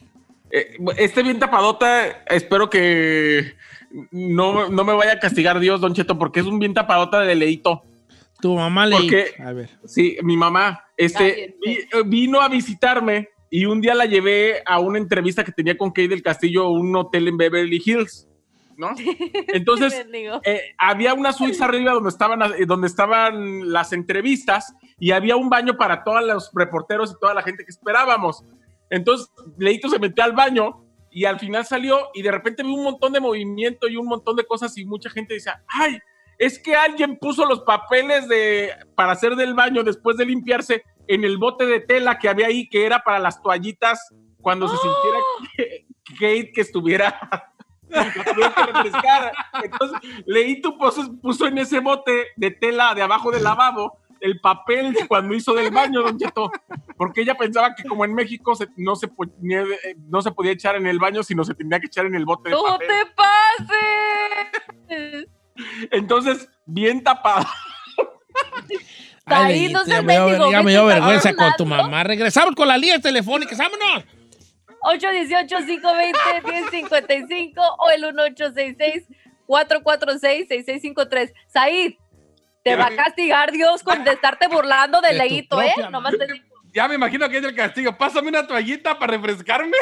Eh, 0.51 0.77
este 0.97 1.23
bien 1.23 1.39
tapadota, 1.39 2.23
espero 2.27 2.69
que 2.69 3.55
no, 4.12 4.69
no 4.69 4.84
me 4.84 4.93
vaya 4.93 5.13
a 5.13 5.19
castigar 5.19 5.60
Dios, 5.60 5.81
Don 5.81 5.93
Cheto, 5.93 6.17
porque 6.17 6.39
es 6.41 6.45
un 6.45 6.60
bien 6.60 6.73
tapadota 6.73 7.21
de 7.21 7.36
leito. 7.36 7.84
Tu 8.41 8.53
mamá 8.55 8.86
le... 8.86 8.95
Porque- 8.97 9.34
A 9.39 9.53
ver. 9.53 9.69
Sí, 9.86 10.17
mi 10.21 10.38
mamá 10.38 10.84
este, 10.97 11.55
vi- 11.65 11.79
vino 12.05 12.41
a 12.41 12.49
visitarme 12.49 13.29
y 13.49 13.65
un 13.65 13.79
día 13.81 13.95
la 13.95 14.05
llevé 14.05 14.62
a 14.65 14.79
una 14.79 14.97
entrevista 14.97 15.43
que 15.43 15.51
tenía 15.51 15.77
con 15.77 15.91
Kay 15.91 16.08
del 16.08 16.21
Castillo 16.21 16.69
un 16.69 16.95
hotel 16.95 17.27
en 17.29 17.38
Beverly 17.38 17.81
Hills, 17.84 18.27
¿no? 18.77 18.89
Entonces, 19.47 19.93
eh, 20.43 20.73
había 20.77 21.13
una 21.13 21.31
suiza 21.31 21.65
arriba 21.65 21.93
donde 21.93 22.10
estaban, 22.10 22.41
eh, 22.41 22.65
donde 22.65 22.88
estaban 22.88 23.71
las 23.71 23.93
entrevistas 23.93 24.73
y 24.99 25.12
había 25.12 25.38
un 25.38 25.49
baño 25.49 25.77
para 25.77 26.03
todos 26.03 26.23
los 26.25 26.51
reporteros 26.53 27.12
y 27.12 27.19
toda 27.19 27.34
la 27.34 27.41
gente 27.41 27.63
que 27.63 27.71
esperábamos. 27.71 28.43
Entonces, 28.89 29.29
Leito 29.57 29.89
se 29.89 29.99
metió 29.99 30.23
al 30.23 30.33
baño 30.33 30.85
y 31.11 31.25
al 31.25 31.39
final 31.39 31.65
salió 31.65 32.09
y 32.13 32.21
de 32.21 32.31
repente 32.31 32.63
vi 32.63 32.73
un 32.73 32.83
montón 32.83 33.13
de 33.13 33.19
movimiento 33.19 33.87
y 33.87 33.95
un 33.95 34.05
montón 34.05 34.35
de 34.35 34.45
cosas 34.45 34.77
y 34.77 34.85
mucha 34.85 35.09
gente 35.09 35.33
decía, 35.33 35.63
ay, 35.67 35.99
es 36.37 36.59
que 36.59 36.75
alguien 36.75 37.17
puso 37.17 37.45
los 37.45 37.61
papeles 37.61 38.27
de, 38.27 38.71
para 38.95 39.13
hacer 39.13 39.35
del 39.35 39.53
baño 39.53 39.83
después 39.83 40.17
de 40.17 40.25
limpiarse 40.25 40.83
en 41.07 41.23
el 41.23 41.37
bote 41.37 41.65
de 41.65 41.79
tela 41.79 42.19
que 42.19 42.29
había 42.29 42.47
ahí, 42.47 42.67
que 42.67 42.85
era 42.85 42.99
para 42.99 43.19
las 43.19 43.41
toallitas 43.41 44.13
cuando 44.41 44.67
se 44.67 44.75
sintiera 44.77 45.19
que, 45.55 45.85
Kate 46.19 46.51
que 46.53 46.61
estuviera. 46.61 47.17
Entonces, 49.63 49.99
Leito 50.25 50.77
puso, 50.77 51.15
puso 51.21 51.47
en 51.47 51.57
ese 51.59 51.79
bote 51.79 52.27
de 52.35 52.51
tela 52.51 52.93
de 52.93 53.03
abajo 53.03 53.31
del 53.31 53.43
lavabo 53.43 53.99
el 54.25 54.39
papel 54.41 54.93
de 54.93 55.07
cuando 55.07 55.33
hizo 55.35 55.53
del 55.53 55.71
baño, 55.71 56.01
Don 56.01 56.17
Cheto, 56.17 56.51
porque 56.97 57.21
ella 57.21 57.35
pensaba 57.35 57.73
que 57.75 57.83
como 57.83 58.03
en 58.05 58.13
México 58.13 58.55
se- 58.55 58.67
no, 58.77 58.95
se, 58.95 59.07
eh, 59.07 59.95
no 60.07 60.21
se 60.21 60.31
podía 60.31 60.51
echar 60.51 60.75
en 60.75 60.88
el 60.88 60.99
baño, 60.99 61.23
sino 61.23 61.43
se 61.43 61.53
tenía 61.53 61.79
que 61.79 61.88
echar 61.88 62.05
en 62.05 62.15
el 62.15 62.25
bote 62.25 62.49
de 62.49 62.55
¡No 62.55 62.63
papel. 62.63 62.88
te 62.88 63.05
pases! 64.88 65.27
Entonces, 65.91 66.49
bien 66.65 67.03
tapado. 67.03 67.45
Ahí 69.27 69.65
Ay, 69.67 69.73
no 69.73 69.79
ya 69.79 69.85
seas 69.85 70.03
me 70.03 70.13
dio- 70.13 70.25
mendigo, 70.27 70.51
ya 70.51 70.61
me 70.63 70.71
dio 70.71 70.85
vergüenza 70.85 71.33
con 71.33 71.51
tu 71.57 71.65
mamá. 71.65 72.03
Regresamos 72.03 72.53
con 72.55 72.67
las 72.67 72.79
líneas 72.79 73.01
telefónicas. 73.01 73.57
¡Vámonos! 73.57 74.03
818-520-1055 74.83 77.75
o 77.79 77.89
el 77.89 78.03
1866-446-6653. 79.47 81.33
Said, 81.47 81.93
te 82.65 82.75
va 82.75 82.88
a 82.88 82.95
castigar 82.95 83.51
Dios 83.51 83.84
con 83.84 84.04
de 84.04 84.12
estarte 84.12 84.47
burlando 84.47 84.99
de 84.99 85.10
De 85.10 85.13
leíto, 85.13 85.62
¿eh? 85.62 85.71
Nomás 85.91 86.17
te 86.17 86.25
digo. 86.25 86.45
Ya 86.73 86.88
me 86.88 86.95
imagino 86.95 87.30
que 87.30 87.38
es 87.38 87.43
el 87.43 87.56
castigo. 87.56 87.95
Pásame 87.95 88.30
una 88.30 88.47
toallita 88.47 88.97
para 88.97 89.13
refrescarme. 89.13 89.78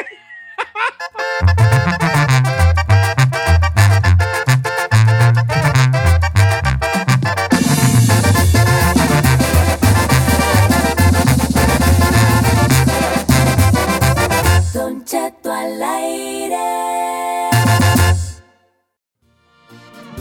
Don 14.74 15.04
Cheto 15.06 15.50
al 15.50 15.82
aire. 15.82 16.58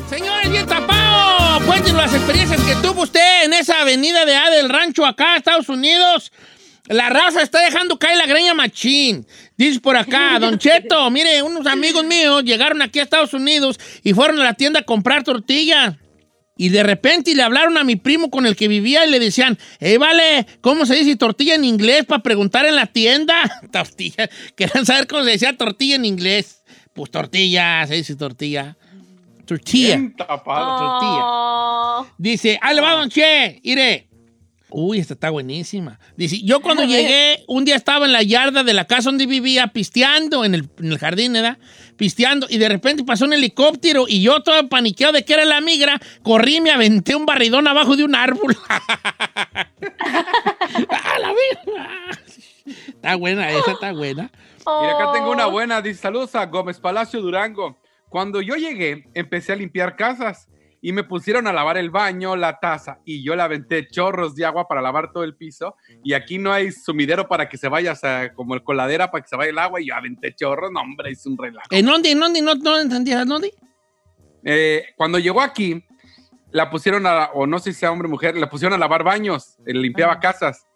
Señores, 0.07 0.49
bien 0.49 0.65
tapado. 0.65 1.22
Cuéntenos 1.65 2.01
las 2.01 2.13
experiencias 2.13 2.61
que 2.61 2.75
tuvo 2.87 3.03
usted 3.03 3.45
en 3.45 3.53
esa 3.53 3.81
avenida 3.81 4.25
de 4.25 4.35
A 4.35 4.49
del 4.49 4.69
Rancho 4.69 5.05
acá, 5.05 5.37
Estados 5.37 5.69
Unidos. 5.69 6.31
La 6.87 7.09
raza 7.09 7.41
está 7.41 7.63
dejando 7.63 7.97
caer 7.97 8.17
la 8.17 8.25
greña 8.25 8.53
machín. 8.53 9.25
Dice 9.57 9.79
por 9.79 9.95
acá, 9.95 10.37
Don 10.39 10.57
Cheto, 10.57 11.09
mire, 11.09 11.41
unos 11.41 11.65
amigos 11.65 12.03
míos 12.03 12.43
llegaron 12.43 12.81
aquí 12.81 12.99
a 12.99 13.03
Estados 13.03 13.33
Unidos 13.33 13.79
y 14.03 14.13
fueron 14.13 14.41
a 14.41 14.43
la 14.43 14.53
tienda 14.53 14.81
a 14.81 14.83
comprar 14.83 15.23
tortillas. 15.23 15.95
Y 16.57 16.69
de 16.69 16.83
repente 16.83 17.33
le 17.33 17.41
hablaron 17.41 17.77
a 17.77 17.83
mi 17.83 17.95
primo 17.95 18.29
con 18.29 18.45
el 18.45 18.55
que 18.55 18.67
vivía 18.67 19.05
y 19.05 19.11
le 19.11 19.19
decían, 19.19 19.57
eh, 19.79 19.97
vale, 19.97 20.45
¿cómo 20.61 20.85
se 20.85 20.95
dice 20.95 21.15
tortilla 21.15 21.55
en 21.55 21.63
inglés 21.63 22.05
para 22.05 22.21
preguntar 22.21 22.65
en 22.65 22.75
la 22.75 22.87
tienda? 22.87 23.35
tortilla. 23.71 24.29
Querían 24.55 24.85
saber 24.85 25.07
cómo 25.07 25.23
se 25.23 25.31
decía 25.31 25.55
tortilla 25.57 25.95
en 25.95 26.05
inglés. 26.05 26.63
Pues 26.93 27.09
tortilla, 27.09 27.87
se 27.87 27.95
dice 27.95 28.15
tortilla. 28.15 28.77
Tortilla. 29.45 29.95
Bien 29.97 30.15
tapado. 30.15 30.77
tortilla. 30.77 31.21
Oh, 31.23 32.07
Dice, 32.17 32.59
ahí 32.61 32.75
le 32.75 32.81
va, 32.81 32.93
don 32.93 33.09
Che, 33.09 33.59
mire. 33.63 34.07
Uy, 34.75 34.97
esta 34.97 35.13
está 35.13 35.29
buenísima. 35.29 35.99
Dice, 36.17 36.41
yo 36.41 36.59
cuando 36.61 36.83
llegué, 36.83 37.43
un 37.47 37.63
día 37.63 37.75
estaba 37.75 38.07
en 38.07 38.11
la 38.11 38.23
yarda 38.23 38.63
de 38.63 38.73
la 38.73 38.85
casa 38.85 39.09
donde 39.09 39.27
vivía, 39.27 39.67
pisteando, 39.67 40.43
en 40.45 40.55
el, 40.55 40.67
en 40.79 40.91
el 40.91 40.97
jardín, 40.97 41.33
¿verdad? 41.33 41.59
Pisteando, 41.95 42.47
y 42.49 42.57
de 42.57 42.69
repente 42.69 43.03
pasó 43.03 43.25
un 43.25 43.33
helicóptero, 43.33 44.05
y 44.07 44.23
yo 44.23 44.41
todo 44.41 44.67
paniqueado 44.69 45.13
de 45.13 45.23
que 45.25 45.33
era 45.35 45.45
la 45.45 45.61
migra, 45.61 46.01
corrí 46.23 46.55
y 46.55 46.61
me 46.61 46.71
aventé 46.71 47.15
un 47.15 47.27
barridón 47.27 47.67
abajo 47.67 47.95
de 47.95 48.03
un 48.03 48.15
árbol. 48.15 48.57
¡Ah, 50.89 51.19
la 51.19 51.27
migra! 51.27 52.19
Está 52.65 53.15
buena, 53.15 53.51
esa 53.51 53.73
está 53.73 53.93
buena. 53.93 54.31
Y 54.65 54.85
acá 54.85 55.11
tengo 55.13 55.31
una 55.31 55.47
oh. 55.47 55.51
buena. 55.51 55.81
Dice, 55.81 56.01
saludos 56.01 56.33
a 56.33 56.45
Gómez 56.47 56.79
Palacio 56.79 57.21
Durango. 57.21 57.77
Cuando 58.13 58.43
yo 58.43 58.53
llegué, 58.57 59.09
empecé 59.15 59.53
a 59.53 59.55
limpiar 59.55 59.95
casas 59.95 60.47
y 60.83 60.91
me 60.91 61.03
pusieron 61.03 61.47
a 61.47 61.51
lavar 61.51 61.77
el 61.77 61.89
baño, 61.89 62.35
la 62.35 62.59
taza, 62.59 62.99
y 63.05 63.23
yo 63.23 63.35
le 63.35 63.41
aventé 63.41 63.87
chorros 63.87 64.35
de 64.35 64.45
agua 64.45 64.67
para 64.67 64.83
lavar 64.83 65.11
todo 65.11 65.23
el 65.23 65.35
piso. 65.35 65.75
Y 66.03 66.13
aquí 66.13 66.37
no 66.37 66.53
hay 66.53 66.71
sumidero 66.71 67.27
para 67.27 67.49
que 67.49 67.57
se 67.57 67.69
vaya, 67.69 67.93
o 67.93 67.95
sea, 67.95 68.31
como 68.35 68.53
el 68.53 68.63
coladera 68.63 69.09
para 69.09 69.23
que 69.23 69.29
se 69.29 69.35
vaya 69.35 69.49
el 69.49 69.57
agua, 69.57 69.81
y 69.81 69.87
yo 69.87 69.95
aventé 69.95 70.35
chorros. 70.35 70.71
No, 70.71 70.81
hombre, 70.81 71.09
hice 71.09 71.27
un 71.27 71.39
relajo. 71.39 71.65
¿En 71.71 71.87
dónde? 71.87 72.11
¿En 72.11 72.19
dónde? 72.19 72.39
No, 72.43 72.53
no 72.53 72.79
entendí. 72.79 73.13
¿En 73.13 73.27
dónde? 73.27 73.51
Eh, 74.43 74.85
cuando 74.95 75.17
llegó 75.17 75.41
aquí, 75.41 75.83
la 76.51 76.69
pusieron 76.69 77.07
a, 77.07 77.31
o 77.33 77.47
no 77.47 77.57
sé 77.57 77.73
si 77.73 77.79
sea 77.79 77.91
hombre 77.91 78.07
o 78.07 78.11
mujer, 78.11 78.37
la 78.37 78.47
pusieron 78.47 78.75
a 78.75 78.77
lavar 78.77 79.03
baños, 79.03 79.57
eh, 79.65 79.73
limpiaba 79.73 80.19
casas. 80.19 80.67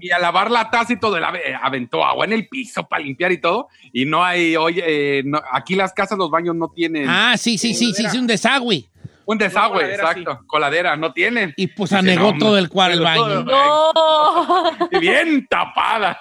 Y 0.00 0.10
a 0.10 0.18
lavar 0.18 0.50
la 0.50 0.70
taza 0.70 0.92
y 0.94 0.98
todo, 0.98 1.16
él 1.16 1.24
ave- 1.24 1.58
aventó 1.62 2.04
agua 2.04 2.24
en 2.24 2.32
el 2.32 2.48
piso 2.48 2.86
para 2.88 3.02
limpiar 3.02 3.32
y 3.32 3.38
todo. 3.40 3.68
Y 3.92 4.04
no 4.06 4.24
hay, 4.24 4.56
oye, 4.56 4.82
eh, 4.86 5.22
no- 5.24 5.42
aquí 5.52 5.74
las 5.74 5.92
casas, 5.92 6.16
los 6.16 6.30
baños 6.30 6.54
no 6.56 6.68
tienen 6.68 7.06
Ah, 7.08 7.34
sí, 7.36 7.58
sí, 7.58 7.74
sí, 7.74 7.92
sí, 7.92 8.08
sí, 8.08 8.18
un 8.18 8.26
desagüe. 8.26 8.88
un 9.26 9.36
desagüe, 9.36 9.80
coladera, 9.82 10.02
exacto, 10.10 10.40
coladera, 10.46 10.96
no 10.96 11.12
tienen. 11.12 11.52
Y 11.56 11.66
pues 11.66 11.92
anegó 11.92 12.32
no, 12.32 12.38
todo 12.38 12.56
el 12.58 12.68
cuarto 12.70 12.96
el 12.96 13.02
baño. 13.04 13.44
todo- 13.44 13.92
No. 13.92 14.88
Y 14.90 14.98
bien 15.00 15.46
tapada. 15.48 16.18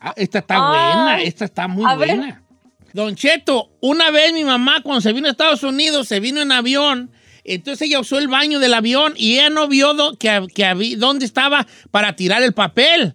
Ah, 0.00 0.12
Esta 0.16 0.38
está 0.40 0.54
Ay. 0.56 0.60
buena, 0.96 1.20
esta 1.22 1.44
está 1.44 1.68
muy 1.68 1.84
A 1.90 1.94
ver. 1.94 2.16
buena. 2.16 2.42
Don 2.92 3.14
Cheto, 3.14 3.70
una 3.80 4.10
vez 4.10 4.32
mi 4.32 4.42
mamá 4.42 4.80
cuando 4.82 5.00
se 5.00 5.12
vino 5.12 5.28
a 5.28 5.30
Estados 5.30 5.62
Unidos, 5.62 6.08
se 6.08 6.18
vino 6.18 6.40
en 6.40 6.50
avión, 6.50 7.10
entonces 7.44 7.88
ella 7.88 8.00
usó 8.00 8.18
el 8.18 8.28
baño 8.28 8.58
del 8.58 8.74
avión 8.74 9.14
y 9.16 9.34
ella 9.34 9.50
no 9.50 9.68
vio 9.68 9.94
do- 9.94 10.16
que, 10.18 10.28
hab- 10.30 10.52
que 10.52 10.64
habí- 10.64 10.96
dónde 10.96 11.24
estaba 11.24 11.66
para 11.90 12.14
tirar 12.16 12.42
el 12.42 12.52
papel. 12.52 13.14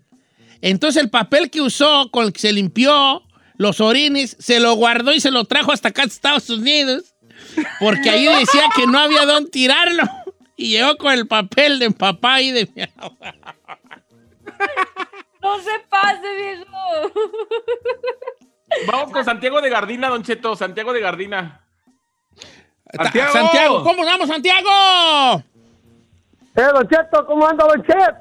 Entonces 0.62 1.02
el 1.04 1.10
papel 1.10 1.50
que 1.52 1.62
usó, 1.62 2.10
con 2.12 2.26
el 2.26 2.34
que 2.34 2.40
se 2.40 2.54
limpió 2.54 3.24
los 3.58 3.80
orines, 3.82 4.36
se 4.40 4.60
lo 4.60 4.74
guardó 4.74 5.14
y 5.14 5.20
se 5.20 5.32
lo 5.32 5.46
trajo 5.46 5.72
hasta 5.72 5.90
acá 5.90 6.04
a 6.04 6.06
Estados 6.06 6.50
Unidos, 6.50 7.16
porque 7.80 8.10
ahí 8.10 8.26
decía 8.26 8.64
que 8.76 8.88
no 8.88 8.98
había 9.00 9.26
dónde 9.26 9.50
tirarlo. 9.52 10.04
Y 10.58 10.70
llegó 10.70 10.96
con 10.96 11.12
el 11.12 11.28
papel 11.28 11.80
de 11.80 11.92
papá 11.92 12.40
y 12.42 12.50
de 12.52 12.70
mi 12.74 12.84
abuela. 12.96 13.56
No 15.42 15.60
se 15.60 15.80
pase, 15.90 16.22
viejo. 16.38 17.12
Vamos 18.88 19.12
con 19.12 19.26
Santiago 19.26 19.60
de 19.62 19.70
Gardina, 19.70 20.08
Don 20.10 20.24
Cheto, 20.24 20.56
Santiago 20.56 20.94
de 20.94 21.02
Gardina. 21.02 21.62
¡Santiago! 22.94 23.32
Santiago, 23.34 23.84
¿cómo 23.84 24.06
vamos, 24.06 24.28
Santiago? 24.28 25.44
Eh, 26.56 26.62
Don 26.74 26.88
Cheto, 26.88 27.26
¿cómo 27.26 27.46
anda, 27.48 27.66
Don 27.68 27.84
Chet? 27.84 28.16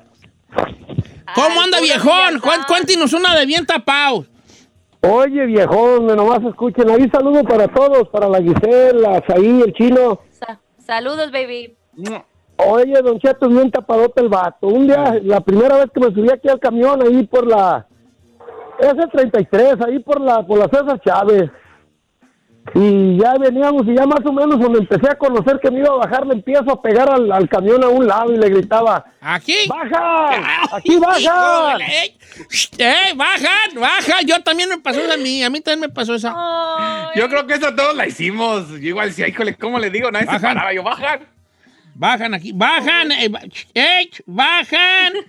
¿Cómo 1.34 1.60
anda, 1.62 1.80
viejón? 1.80 2.40
Cuéntenos 2.66 3.12
una 3.12 3.34
de 3.36 3.46
bien 3.46 3.64
tapado. 3.66 4.26
Oye, 5.02 5.44
viejón, 5.46 6.06
nomás 6.06 6.42
escuchen. 6.44 6.88
Ahí 6.90 7.08
saludo 7.10 7.44
para 7.44 7.68
todos, 7.68 8.08
para 8.08 8.28
la 8.28 8.40
Gisela, 8.40 9.22
ahí 9.34 9.60
el 9.64 9.72
chino. 9.74 10.20
Sa- 10.30 10.58
saludos, 10.78 11.30
baby. 11.30 11.76
Oye, 12.56 13.00
Don 13.02 13.18
Cheto, 13.18 13.48
bien 13.48 13.70
tapadote 13.70 14.20
el 14.22 14.28
vato. 14.28 14.66
Un 14.68 14.86
día, 14.86 15.18
la 15.22 15.40
primera 15.40 15.76
vez 15.76 15.86
que 15.94 16.00
me 16.00 16.06
subí 16.14 16.30
aquí 16.32 16.48
al 16.48 16.58
camión, 16.58 17.02
ahí 17.02 17.24
por 17.26 17.46
la 17.46 17.86
S33, 18.80 19.84
ahí 19.86 19.98
por 20.00 20.20
la, 20.20 20.44
por 20.46 20.58
la 20.58 20.68
César 20.68 21.00
Chávez. 21.04 21.50
Y 22.74 23.18
ya 23.18 23.34
veníamos 23.38 23.86
y 23.86 23.94
ya 23.94 24.06
más 24.06 24.24
o 24.24 24.32
menos 24.32 24.58
donde 24.58 24.78
empecé 24.78 25.10
a 25.10 25.16
conocer 25.18 25.60
que 25.60 25.70
me 25.70 25.80
iba 25.80 25.90
a 25.90 25.96
bajar, 26.06 26.26
le 26.26 26.32
empiezo 26.32 26.70
a 26.72 26.80
pegar 26.80 27.10
al, 27.10 27.30
al 27.30 27.46
camión 27.48 27.84
a 27.84 27.88
un 27.88 28.06
lado 28.06 28.32
y 28.32 28.38
le 28.38 28.48
gritaba, 28.48 29.04
¿Aquí? 29.20 29.54
¡Baja! 29.68 30.76
¡Aquí 30.76 30.96
baja! 30.96 31.76
¡Ey! 31.76 32.16
¡Ey, 32.78 33.14
bajan! 33.16 33.74
¡Baja! 33.78 34.22
Yo 34.24 34.42
también 34.42 34.70
me 34.70 34.78
pasó 34.78 35.00
esa 35.00 35.14
a 35.14 35.16
mí. 35.18 35.42
A 35.44 35.50
mí 35.50 35.60
también 35.60 35.80
me 35.80 35.88
pasó 35.94 36.14
esa. 36.14 36.32
Ay, 36.34 37.20
Yo 37.20 37.28
creo 37.28 37.46
que 37.46 37.54
esa 37.54 37.74
todos 37.76 37.94
la 37.94 38.06
hicimos. 38.06 38.68
Yo 38.70 38.76
igual 38.78 39.08
decía, 39.10 39.28
híjole, 39.28 39.54
¿cómo 39.56 39.78
le 39.78 39.90
digo? 39.90 40.10
Nadie 40.10 40.26
se 40.26 40.32
Bajan. 40.32 40.54
paraba. 40.54 40.72
Yo, 40.72 40.82
bajan. 40.82 41.20
Bajan 41.96 42.34
aquí. 42.34 42.52
¡Bajan! 42.52 43.12
¡Ey! 43.12 43.28
ba- 43.28 43.42
¡Ey! 43.74 44.10
¡Bajan! 44.26 45.12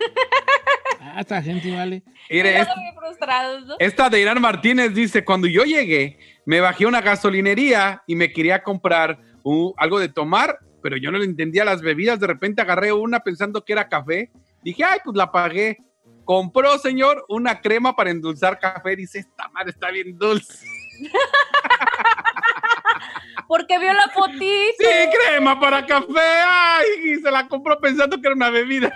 Ah, 1.08 1.22
esta 1.22 1.40
gente 1.42 1.72
vale. 1.74 2.02
Mire, 2.32 2.60
es- 2.62 2.66
Todos 2.68 2.80
bien 2.80 2.96
frustrados, 2.96 3.66
¿no? 3.68 3.76
esta 3.78 4.10
de 4.10 4.22
Irán 4.22 4.42
Martínez 4.42 4.94
dice, 4.94 5.24
cuando 5.24 5.46
yo 5.48 5.64
llegué, 5.64 6.18
me 6.46 6.62
bajé 6.62 6.86
a 6.86 6.88
una 6.88 7.02
gasolinería 7.02 8.04
y 8.08 8.16
me 8.16 8.32
quería 8.32 8.64
comprar 8.64 9.20
uh, 9.44 9.74
algo 9.78 10.00
de 10.00 10.10
tomar, 10.10 10.60
pero 10.82 10.98
yo 10.98 11.12
no 11.12 11.18
le 11.18 11.26
entendía 11.26 11.66
las 11.66 11.82
bebidas. 11.82 12.20
De 12.20 12.28
repente 12.28 12.62
agarré 12.62 12.94
una 12.94 13.22
pensando 13.22 13.66
que 13.66 13.74
era 13.74 13.90
café. 13.90 14.30
Dije, 14.64 14.84
ay, 14.84 15.00
pues 15.04 15.18
la 15.18 15.32
pagué. 15.32 15.78
Compró, 16.24 16.78
señor, 16.78 17.26
una 17.30 17.62
crema 17.62 17.96
para 17.96 18.12
endulzar 18.12 18.60
café. 18.60 18.96
Dice, 18.96 19.20
esta 19.20 19.50
madre 19.50 19.72
está 19.72 19.92
bien 19.92 20.18
dulce. 20.18 20.66
Porque 23.48 23.78
vio 23.78 23.94
la 23.94 24.10
fotito. 24.14 24.76
Sí, 24.80 25.10
crema 25.18 25.60
para 25.60 25.86
café. 25.86 26.22
Ay, 26.48 27.12
y 27.12 27.16
se 27.16 27.32
la 27.32 27.48
compró 27.48 27.80
pensando 27.80 28.20
que 28.20 28.28
era 28.28 28.36
una 28.36 28.50
bebida. 28.50 28.92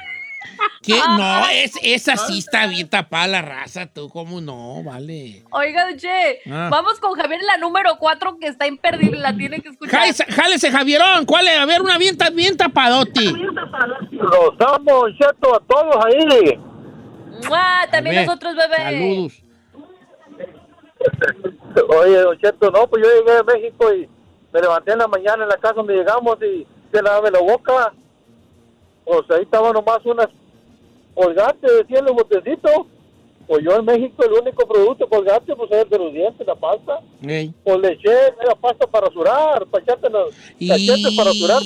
¿Qué? 0.82 0.94
No, 1.18 1.48
es, 1.50 1.74
esa 1.84 2.16
sí 2.18 2.40
está 2.40 2.68
bien 2.68 2.88
tapada 2.90 3.28
la 3.28 3.42
raza, 3.42 3.88
tú. 3.88 4.10
¿Cómo 4.10 4.40
no? 4.42 4.84
Vale. 4.84 5.44
Oiga, 5.52 5.96
Che, 5.98 6.40
Ah. 6.52 6.70
vamos 6.72 7.00
con 7.00 7.14
Javier 7.14 7.42
la 7.44 7.58
número 7.58 7.98
4 8.00 8.38
que 8.40 8.48
está 8.48 8.68
imperdible, 8.68 9.20
la 9.20 9.36
tiene 9.36 9.60
que 9.62 9.70
escuchar. 9.70 10.00
Jálese, 10.00 10.26
jálese, 10.26 10.72
Javierón. 10.72 11.26
¿Cuál 11.26 11.48
es? 11.48 11.58
A 11.60 11.66
ver, 11.66 11.82
una 11.82 11.98
bien, 11.98 12.18
bien 12.34 12.56
tapadoti. 12.58 13.32
Los 14.12 14.52
amo, 14.60 15.08
Cheto, 15.18 15.56
a 15.56 15.60
todos 15.60 16.06
ahí. 16.06 16.58
¡Mua! 17.48 17.88
También 17.92 18.18
A 18.20 18.26
nosotros, 18.26 18.56
bebé. 18.56 18.76
Saludos. 18.78 19.44
Oye, 21.98 22.18
Don 22.18 22.38
Cheto, 22.40 22.72
no, 22.72 22.88
pues 22.88 23.04
yo 23.04 23.10
llegué 23.20 23.34
de 23.38 23.44
México 23.44 23.94
y 23.94 24.10
me 24.52 24.62
levanté 24.62 24.92
en 24.94 25.00
la 25.00 25.08
mañana 25.08 25.44
en 25.44 25.50
la 25.50 25.58
casa 25.58 25.76
donde 25.76 25.96
llegamos 25.96 26.38
y 26.42 26.66
se 26.92 27.02
la 27.02 27.22
la 27.22 27.40
boca. 27.40 27.94
Pues 29.10 29.22
ahí 29.32 29.42
estaban 29.42 29.74
nomás 29.74 30.00
unas 30.06 30.28
colgantes, 31.16 31.72
decían 31.82 32.06
los 32.06 32.14
botecitos. 32.14 32.86
Pues 33.48 33.64
yo 33.66 33.76
en 33.78 33.86
México 33.86 34.24
el 34.24 34.34
único 34.34 34.68
producto 34.68 35.10
colgante 35.10 35.56
pues 35.56 35.72
era 35.72 35.82
el 35.82 35.90
de 35.90 35.98
los 35.98 36.14
dientes, 36.14 36.46
la 36.46 36.54
pasta. 36.54 37.00
Ey. 37.28 37.52
Pues 37.64 37.80
le 37.80 37.94
eché, 37.94 38.12
era 38.44 38.54
pasta 38.54 38.86
para 38.86 39.08
rasurar, 39.08 39.66
para 39.66 39.84
echarte 39.84 40.08
los 40.12 40.30
cachetes 40.60 41.16
para 41.18 41.30
rasurarte. 41.32 41.66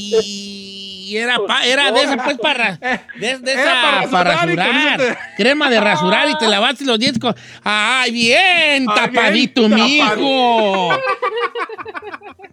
Y 1.06 1.18
era, 1.18 1.38
pa- 1.46 1.66
era 1.66 1.92
de 1.92 2.02
esa, 2.04 2.16
pues, 2.24 2.38
para, 2.38 2.78
de, 3.20 3.38
de 3.40 3.54
esa, 3.54 3.74
para 3.82 4.10
para 4.10 4.36
rasurar 4.46 5.02
y 5.02 5.36
Crema 5.36 5.70
de 5.70 5.82
rasurar 5.82 6.30
y 6.30 6.38
te 6.38 6.48
lavaste 6.48 6.86
los 6.86 6.98
dientes 6.98 7.22
con... 7.22 7.36
¡Ay, 7.62 8.12
bien! 8.12 8.86
Ay, 8.90 8.96
tapadito, 8.96 9.64
bien 9.68 9.76
mijo. 9.76 10.90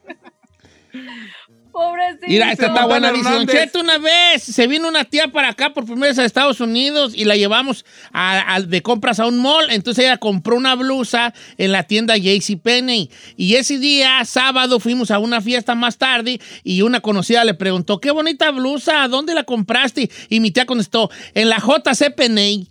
Pobrecito. 1.81 2.27
Mira, 2.29 2.53
esta 2.53 2.67
está 2.67 2.85
buena. 2.85 3.11
Dice, 3.11 3.31
Don. 3.31 3.47
Cheto, 3.47 3.81
una 3.81 3.97
vez 3.99 4.43
se 4.43 4.67
vino 4.67 4.87
una 4.87 5.05
tía 5.05 5.29
para 5.29 5.49
acá 5.49 5.73
por 5.73 5.87
primera 5.87 6.09
vez 6.09 6.19
a 6.19 6.25
Estados 6.27 6.61
Unidos 6.61 7.15
y 7.17 7.25
la 7.25 7.37
llevamos 7.37 7.87
a- 8.13 8.55
a- 8.55 8.61
de 8.61 8.83
compras 8.83 9.19
a 9.19 9.27
un 9.27 9.39
mall. 9.39 9.71
Entonces 9.71 10.05
ella 10.05 10.19
compró 10.19 10.57
una 10.57 10.75
blusa 10.75 11.33
en 11.57 11.73
la 11.73 11.85
tienda 11.85 12.17
JCPenney. 12.19 13.11
Y 13.39 13.55
ese 13.55 13.79
día, 13.79 14.23
sábado, 14.27 14.79
fuimos 14.79 15.11
a 15.11 15.19
una 15.19 15.41
fiesta 15.41 15.75
más 15.75 15.97
tarde 15.97 16.39
y 16.65 16.83
una 16.83 17.01
conocida 17.01 17.45
le 17.45 17.55
preguntó, 17.55 17.99
qué 17.99 18.11
bonita 18.11 18.51
blusa, 18.51 19.09
¿dónde 19.09 19.33
la 19.35 19.45
compraste? 19.45 20.11
Y 20.29 20.41
mi 20.41 20.51
tía 20.51 20.67
contestó, 20.67 21.11
en 21.35 21.49
la 21.49 21.59
JCPenney. 21.59 22.69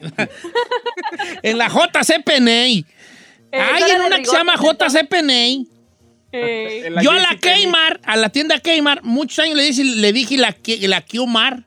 en 1.42 1.58
la 1.58 1.68
JCPenney. 1.68 2.86
Eh, 3.52 3.58
Ay, 3.60 3.82
esa 3.84 3.96
en 3.96 4.02
una 4.02 4.18
que 4.18 4.24
se 4.26 4.36
llama 4.36 4.54
JCPenney. 4.56 5.68
Eh, 6.36 6.92
Yo 7.02 7.10
a 7.12 7.18
la 7.18 7.36
Kmart, 7.40 8.02
a 8.04 8.16
la 8.16 8.28
tienda 8.30 8.58
Kmart, 8.60 9.02
muchos 9.04 9.38
años 9.38 9.56
le 9.56 9.62
dije, 9.64 9.84
le 9.84 10.12
dije 10.12 10.36
la, 10.36 10.56
la 10.88 11.00
Qmart. 11.02 11.64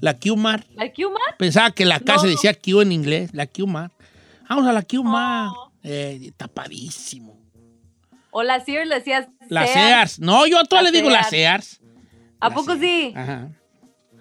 La 0.00 0.18
Qmart. 0.18 0.66
¿La 0.76 0.90
Q-Mar? 0.92 1.36
Pensaba 1.38 1.70
que 1.72 1.84
la 1.84 2.00
K 2.00 2.18
se 2.18 2.26
decía 2.28 2.54
Q 2.54 2.80
en 2.80 2.92
inglés, 2.92 3.30
la 3.34 3.46
Qmart. 3.46 3.92
Vamos 4.48 4.66
a 4.66 4.72
la 4.72 4.82
Qmart. 4.82 5.52
Oh. 5.54 5.72
Eh, 5.82 6.32
tapadísimo. 6.36 7.38
O 8.30 8.42
la 8.42 8.60
Sears 8.64 8.88
le 8.88 8.94
decías. 8.96 9.28
La 9.48 9.66
Sears. 9.66 9.74
Sears. 9.88 10.18
No, 10.20 10.46
yo 10.46 10.58
a 10.58 10.64
todas 10.64 10.84
le 10.84 10.92
digo 10.92 11.10
la 11.10 11.24
Sears. 11.24 11.64
Sears. 11.80 11.80
¿A 12.40 12.48
La 12.48 12.54
poco 12.54 12.76
Sears. 12.76 12.80
sí? 12.80 13.12
Ajá. 13.16 13.48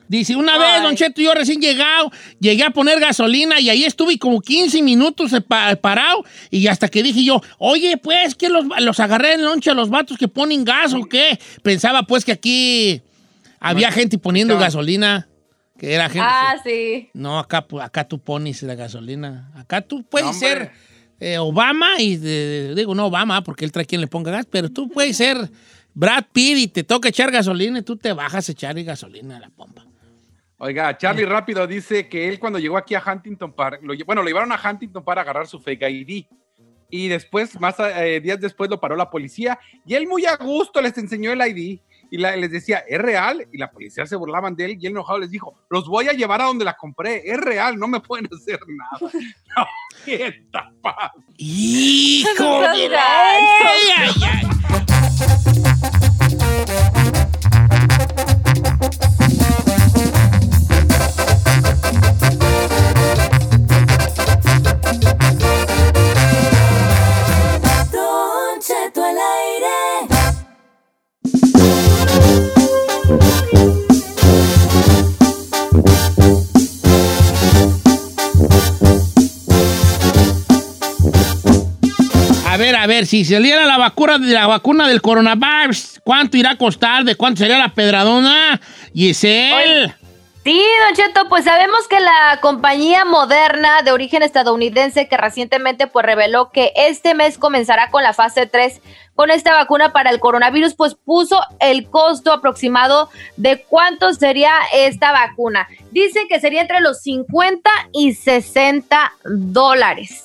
Dice, 0.10 0.36
una 0.36 0.58
vez. 0.58 0.82
Don 0.84 0.96
Cheto, 0.96 1.22
yo 1.22 1.34
recién 1.36 1.62
llegado, 1.62 2.12
llegué 2.40 2.64
a 2.64 2.72
poner 2.72 3.00
gasolina 3.00 3.60
y 3.62 3.70
ahí 3.70 3.86
estuve 3.86 4.18
como 4.18 4.42
15 4.42 4.82
minutos 4.82 5.32
pa- 5.48 5.76
parado 5.76 6.26
y 6.50 6.66
hasta 6.68 6.90
que 6.90 7.02
dije 7.04 7.24
yo, 7.24 7.40
oye, 7.60 7.96
pues, 7.98 8.34
que 8.36 8.50
los, 8.50 8.66
los 8.80 9.00
agarré 9.00 9.36
en 9.36 9.46
lonche 9.46 9.70
a 9.70 9.76
los 9.76 9.90
vatos 9.92 10.18
que 10.18 10.28
ponen 10.28 10.66
gas 10.66 10.94
o 10.96 11.04
qué? 11.04 11.40
Pensaba 11.62 12.04
pues 12.04 12.26
que 12.26 12.32
aquí 12.32 13.02
había 13.60 13.92
gente 13.92 14.18
poniendo 14.18 14.56
no. 14.56 14.60
gasolina, 14.60 15.28
que 15.78 15.94
era 15.94 16.10
gente... 16.10 16.28
Ah, 16.28 16.56
sí. 16.64 17.10
No, 17.14 17.38
acá, 17.38 17.66
acá 17.82 18.08
tú 18.08 18.18
pones 18.20 18.64
la 18.64 18.74
gasolina. 18.74 19.52
Acá 19.56 19.82
tú 19.82 20.04
puedes 20.04 20.30
hombre. 20.30 20.50
ser 20.50 20.72
eh, 21.20 21.38
Obama 21.38 22.00
y 22.02 22.18
digo, 22.18 22.96
no 22.96 23.06
Obama 23.06 23.44
porque 23.44 23.64
él 23.64 23.72
trae 23.72 23.86
quien 23.86 24.02
le 24.02 24.08
ponga 24.08 24.32
gas, 24.32 24.48
pero 24.50 24.70
tú 24.70 24.90
puedes 24.90 25.16
ser 25.18 25.52
Brad 25.94 26.26
Pitt 26.34 26.58
y 26.58 26.68
te 26.68 26.84
toca 26.84 27.10
echar 27.10 27.30
gasolina 27.30 27.78
y 27.78 27.82
tú 27.84 27.96
te 27.96 28.12
bajas 28.14 28.50
a 28.50 28.52
echar 28.54 28.82
gasolina 28.84 29.38
a 29.38 29.40
la 29.42 29.50
pompa. 29.50 29.86
Oiga, 30.62 30.98
Charlie 30.98 31.24
Rápido 31.26 31.66
dice 31.66 32.10
que 32.10 32.28
él 32.28 32.38
cuando 32.38 32.60
llegó 32.60 32.78
aquí 32.78 32.94
a 32.94 33.02
Huntington 33.06 33.54
Park, 33.54 33.80
lo 33.82 33.94
bueno, 34.06 34.22
lo 34.22 34.28
llevaron 34.28 34.52
a 34.52 34.60
Huntington 34.62 35.04
para 35.04 35.22
agarrar 35.22 35.48
su 35.48 35.60
fake 35.60 35.84
ID. 35.90 36.26
Y 36.90 37.08
después, 37.08 37.58
más 37.62 37.76
eh, 37.80 38.20
días 38.20 38.42
después, 38.42 38.70
lo 38.70 38.80
paró 38.80 38.96
la 38.98 39.10
policía 39.10 39.58
y 39.86 39.94
él 39.96 40.06
muy 40.08 40.26
a 40.26 40.36
gusto 40.36 40.82
les 40.82 40.98
enseñó 40.98 41.32
el 41.32 41.40
ID 41.40 41.80
y 42.12 42.18
la- 42.18 42.36
les 42.36 42.52
decía, 42.52 42.80
¿es 42.88 43.00
real? 43.00 43.48
Y 43.54 43.58
la 43.58 43.72
policía 43.72 44.06
se 44.06 44.16
burlaban 44.18 44.56
de 44.56 44.66
él 44.66 44.72
y 44.82 44.88
él 44.88 44.92
enojado 44.94 45.20
les 45.20 45.30
dijo, 45.30 45.54
los 45.70 45.88
voy 45.88 46.10
a 46.10 46.14
llevar 46.14 46.42
a 46.42 46.46
donde 46.46 46.66
la 46.66 46.76
compré, 46.76 47.22
es 47.30 47.38
real, 47.40 47.78
no 47.78 47.88
me 47.88 48.02
pueden 48.02 48.28
hacer 48.34 48.60
nada. 48.68 49.14
No, 49.56 49.66
qué 50.04 50.34
tapado. 50.52 51.12
¡Hijo 51.38 52.62
de 52.74 52.90
la- 52.90 53.40
A 82.46 82.58
ver, 82.58 82.76
a 82.76 82.88
ver, 82.88 83.06
si 83.06 83.24
saliera 83.24 83.66
la 83.66 83.78
vacuna 83.78 84.18
la 84.18 84.48
vacuna 84.48 84.88
del 84.88 85.02
coronavirus, 85.02 86.02
¿cuánto 86.04 86.38
irá 86.38 86.52
a 86.52 86.58
costar? 86.58 87.04
¿De 87.04 87.16
cuánto 87.16 87.40
sería 87.40 87.58
la 87.58 87.74
pedradona? 87.74 88.60
Giselle. 88.94 89.99
Sí, 90.44 90.64
Don 90.86 90.96
Cheto, 90.96 91.28
pues 91.28 91.44
sabemos 91.44 91.88
que 91.90 92.00
la 92.00 92.40
compañía 92.42 93.04
moderna 93.04 93.82
de 93.82 93.92
origen 93.92 94.24
estadounidense 94.24 95.10
que 95.10 95.18
recientemente 95.18 95.88
pues 95.88 96.06
reveló 96.06 96.50
que 96.52 96.72
este 96.76 97.14
mes 97.14 97.38
comenzará 97.38 97.92
con 97.92 98.04
la 98.04 98.14
fase 98.14 98.46
3 98.46 98.82
con 99.16 99.32
esta 99.32 99.54
vacuna 99.54 99.92
para 99.92 100.12
el 100.12 100.22
coronavirus, 100.22 100.76
pues 100.76 100.96
puso 100.96 101.42
el 101.60 101.90
costo 101.90 102.32
aproximado 102.32 103.10
de 103.36 103.62
cuánto 103.64 104.14
sería 104.14 104.54
esta 104.74 105.12
vacuna. 105.12 105.68
Dice 105.92 106.22
que 106.30 106.40
sería 106.40 106.62
entre 106.62 106.80
los 106.80 107.02
50 107.02 107.70
y 107.92 108.14
60 108.14 109.14
dólares. 109.26 110.24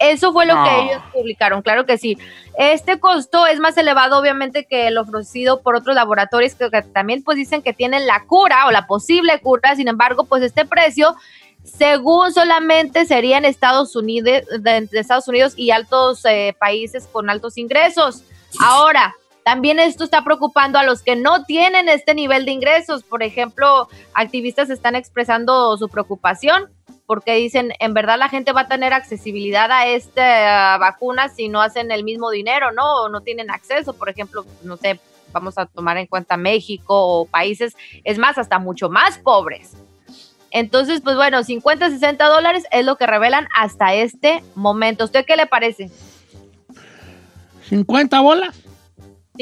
Eso 0.00 0.32
fue 0.32 0.46
lo 0.46 0.54
No. 0.56 0.64
que 0.64 0.80
ellos 0.80 1.02
publicaron, 1.12 1.62
claro 1.62 1.84
que 1.86 1.98
sí. 1.98 2.18
Este 2.58 2.98
costo 2.98 3.46
es 3.46 3.60
más 3.60 3.76
elevado, 3.76 4.18
obviamente, 4.18 4.64
que 4.64 4.88
el 4.88 4.98
ofrecido 4.98 5.60
por 5.62 5.76
otros 5.76 5.94
laboratorios 5.94 6.54
que, 6.54 6.70
que 6.70 6.82
también 6.82 7.22
pues 7.22 7.36
dicen 7.36 7.62
que 7.62 7.72
tienen 7.74 8.06
la 8.06 8.24
cura 8.24 8.66
o 8.66 8.70
la 8.70 8.86
posible 8.86 9.38
cura. 9.40 9.76
Sin 9.76 9.88
embargo, 9.88 10.24
pues 10.24 10.42
este 10.42 10.64
precio 10.64 11.14
según 11.62 12.32
solamente 12.32 13.04
sería 13.04 13.36
en 13.36 13.44
Estados 13.44 13.94
Unidos, 13.94 14.46
de, 14.58 14.88
de 14.90 14.98
Estados 14.98 15.28
Unidos 15.28 15.52
y 15.56 15.70
altos 15.70 16.24
eh, 16.24 16.56
países 16.58 17.06
con 17.06 17.28
altos 17.28 17.58
ingresos. 17.58 18.22
Ahora, 18.62 19.14
también 19.44 19.78
esto 19.78 20.04
está 20.04 20.22
preocupando 20.22 20.78
a 20.78 20.84
los 20.84 21.02
que 21.02 21.16
no 21.16 21.44
tienen 21.44 21.88
este 21.88 22.14
nivel 22.14 22.44
de 22.44 22.52
ingresos. 22.52 23.02
Por 23.02 23.22
ejemplo, 23.22 23.88
activistas 24.14 24.70
están 24.70 24.96
expresando 24.96 25.76
su 25.76 25.88
preocupación 25.88 26.70
porque 27.06 27.34
dicen, 27.34 27.72
en 27.80 27.92
verdad 27.92 28.18
la 28.18 28.28
gente 28.28 28.52
va 28.52 28.62
a 28.62 28.68
tener 28.68 28.92
accesibilidad 28.92 29.70
a 29.72 29.86
esta 29.86 30.78
vacuna 30.78 31.28
si 31.28 31.48
no 31.48 31.60
hacen 31.60 31.90
el 31.90 32.04
mismo 32.04 32.30
dinero, 32.30 32.70
¿no? 32.70 33.02
O 33.02 33.08
no 33.08 33.22
tienen 33.22 33.50
acceso, 33.50 33.94
por 33.94 34.08
ejemplo, 34.08 34.44
no 34.62 34.76
sé, 34.76 35.00
vamos 35.32 35.58
a 35.58 35.66
tomar 35.66 35.96
en 35.96 36.06
cuenta 36.06 36.36
México 36.36 36.94
o 36.94 37.26
países, 37.26 37.76
es 38.04 38.18
más, 38.18 38.38
hasta 38.38 38.60
mucho 38.60 38.90
más 38.90 39.18
pobres. 39.18 39.72
Entonces, 40.52 41.00
pues 41.00 41.16
bueno, 41.16 41.42
50, 41.42 41.90
60 41.90 42.24
dólares 42.26 42.64
es 42.70 42.84
lo 42.84 42.96
que 42.96 43.06
revelan 43.06 43.48
hasta 43.56 43.94
este 43.94 44.44
momento. 44.54 45.04
¿Usted 45.04 45.24
qué 45.24 45.36
le 45.36 45.46
parece? 45.46 45.90
¿50 47.68 48.22
bolas? 48.22 48.69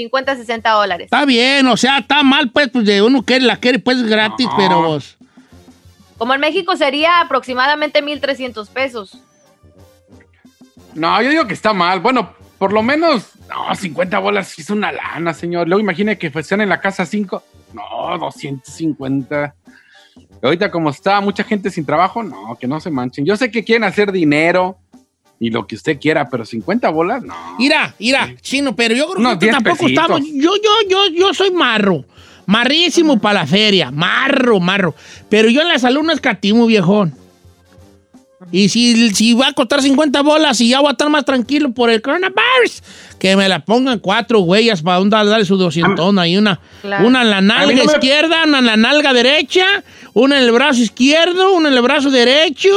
50, 0.02 0.36
60 0.36 0.70
dólares. 0.70 1.04
Está 1.06 1.24
bien, 1.24 1.66
o 1.66 1.76
sea, 1.76 1.98
está 1.98 2.22
mal, 2.22 2.50
pues, 2.50 2.68
pues 2.68 2.84
de 2.84 3.02
uno 3.02 3.22
que 3.24 3.40
la 3.40 3.56
quiere, 3.56 3.78
pues, 3.78 4.02
gratis, 4.04 4.46
No. 4.46 4.56
pero 4.56 4.86
pues, 4.86 5.16
Como 6.16 6.34
en 6.34 6.40
México 6.40 6.76
sería 6.76 7.20
aproximadamente 7.20 8.02
1.300 8.02 8.68
pesos. 8.68 9.18
No, 10.94 11.20
yo 11.22 11.30
digo 11.30 11.46
que 11.46 11.54
está 11.54 11.72
mal. 11.72 12.00
Bueno, 12.00 12.32
por 12.58 12.72
lo 12.72 12.82
menos, 12.82 13.30
no, 13.48 13.74
50 13.74 14.18
bolas 14.18 14.58
es 14.58 14.70
una 14.70 14.90
lana, 14.90 15.32
señor. 15.32 15.68
Luego 15.68 15.80
imagine 15.80 16.18
que 16.18 16.30
sean 16.42 16.60
en 16.60 16.68
la 16.68 16.80
casa 16.80 17.06
5. 17.06 17.42
No, 17.72 18.18
250. 18.18 19.54
Ahorita 20.42 20.70
como 20.70 20.90
está 20.90 21.20
mucha 21.20 21.44
gente 21.44 21.70
sin 21.70 21.84
trabajo, 21.84 22.22
no, 22.22 22.56
que 22.60 22.66
no 22.66 22.80
se 22.80 22.90
manchen. 22.90 23.24
Yo 23.24 23.36
sé 23.36 23.50
que 23.50 23.64
quieren 23.64 23.84
hacer 23.84 24.10
dinero 24.12 24.78
y 25.40 25.50
lo 25.50 25.66
que 25.66 25.76
usted 25.76 25.98
quiera, 26.00 26.28
pero 26.28 26.44
50 26.44 26.88
bolas, 26.90 27.22
no. 27.22 27.34
Mira, 27.58 27.94
mira, 27.98 28.34
chino, 28.40 28.74
pero 28.74 28.94
yo 28.94 29.06
creo 29.06 29.18
Unos 29.20 29.34
que 29.38 29.46
10 29.46 29.52
tampoco 29.54 29.76
pesitos. 29.84 30.02
estamos. 30.04 30.22
Yo, 30.34 30.50
yo, 30.56 30.88
yo, 30.88 31.06
yo 31.14 31.34
soy 31.34 31.50
marro. 31.50 32.04
Marrísimo 32.46 33.20
para 33.20 33.40
la 33.40 33.46
feria. 33.46 33.90
Marro, 33.90 34.58
marro. 34.58 34.94
Pero 35.28 35.48
yo 35.50 35.60
en 35.60 35.68
la 35.68 35.78
salud 35.78 36.02
no 36.02 36.12
escatimo, 36.12 36.66
viejón. 36.66 37.14
Y 38.52 38.68
si, 38.68 39.10
si 39.14 39.34
va 39.34 39.48
a 39.48 39.52
costar 39.52 39.82
50 39.82 40.22
bolas 40.22 40.60
y 40.60 40.68
ya 40.70 40.78
voy 40.80 40.88
a 40.88 40.92
estar 40.92 41.10
más 41.10 41.24
tranquilo 41.24 41.72
por 41.72 41.90
el 41.90 42.00
coronavirus, 42.00 42.82
que 43.18 43.36
me 43.36 43.48
la 43.48 43.64
pongan 43.64 43.98
cuatro 43.98 44.40
huellas 44.40 44.80
para 44.80 45.00
un 45.00 45.10
darle 45.10 45.44
su 45.44 45.56
200 45.56 46.16
ahí 46.18 46.36
una, 46.38 46.58
Claro. 46.80 47.06
una 47.06 47.22
en 47.22 47.30
la 47.30 47.40
nalga 47.40 47.74
no 47.74 47.84
me- 47.84 47.92
izquierda, 47.92 48.44
una 48.46 48.60
en 48.60 48.66
la 48.66 48.76
nalga 48.76 49.12
derecha, 49.12 49.66
una 50.14 50.38
en 50.38 50.44
el 50.44 50.52
brazo 50.52 50.80
izquierdo, 50.80 51.52
una 51.52 51.68
en 51.68 51.74
el 51.74 51.82
brazo 51.82 52.10
derecho. 52.10 52.70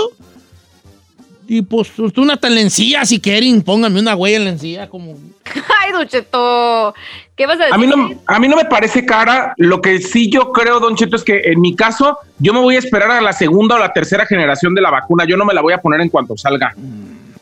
Y 1.53 1.63
pues 1.63 1.91
una 2.15 2.35
hasta 2.35 2.47
en 2.47 2.55
la 2.55 2.61
encía, 2.61 3.03
si 3.03 3.19
quieren, 3.19 3.61
pónganme 3.61 3.99
una 3.99 4.15
huella 4.15 4.37
en 4.37 4.43
la 4.45 4.49
encía 4.51 4.87
como... 4.87 5.17
Ay, 5.83 5.91
Don 5.91 6.07
Cheto, 6.07 6.95
¿qué 7.35 7.45
vas 7.45 7.59
a 7.59 7.65
decir? 7.65 7.73
A 7.73 7.77
mí, 7.77 7.87
no, 7.87 8.09
a 8.25 8.39
mí 8.39 8.47
no 8.47 8.55
me 8.55 8.63
parece 8.63 9.05
cara. 9.05 9.53
Lo 9.57 9.81
que 9.81 9.99
sí 9.99 10.29
yo 10.31 10.53
creo, 10.53 10.79
Don 10.79 10.95
Cheto, 10.95 11.17
es 11.17 11.25
que 11.25 11.41
en 11.43 11.59
mi 11.59 11.75
caso, 11.75 12.17
yo 12.39 12.53
me 12.53 12.61
voy 12.61 12.77
a 12.77 12.79
esperar 12.79 13.11
a 13.11 13.19
la 13.19 13.33
segunda 13.33 13.75
o 13.75 13.79
la 13.79 13.91
tercera 13.91 14.25
generación 14.25 14.73
de 14.73 14.81
la 14.81 14.91
vacuna. 14.91 15.25
Yo 15.27 15.35
no 15.35 15.43
me 15.43 15.53
la 15.53 15.59
voy 15.59 15.73
a 15.73 15.79
poner 15.79 15.99
en 15.99 16.07
cuanto 16.07 16.37
salga. 16.37 16.73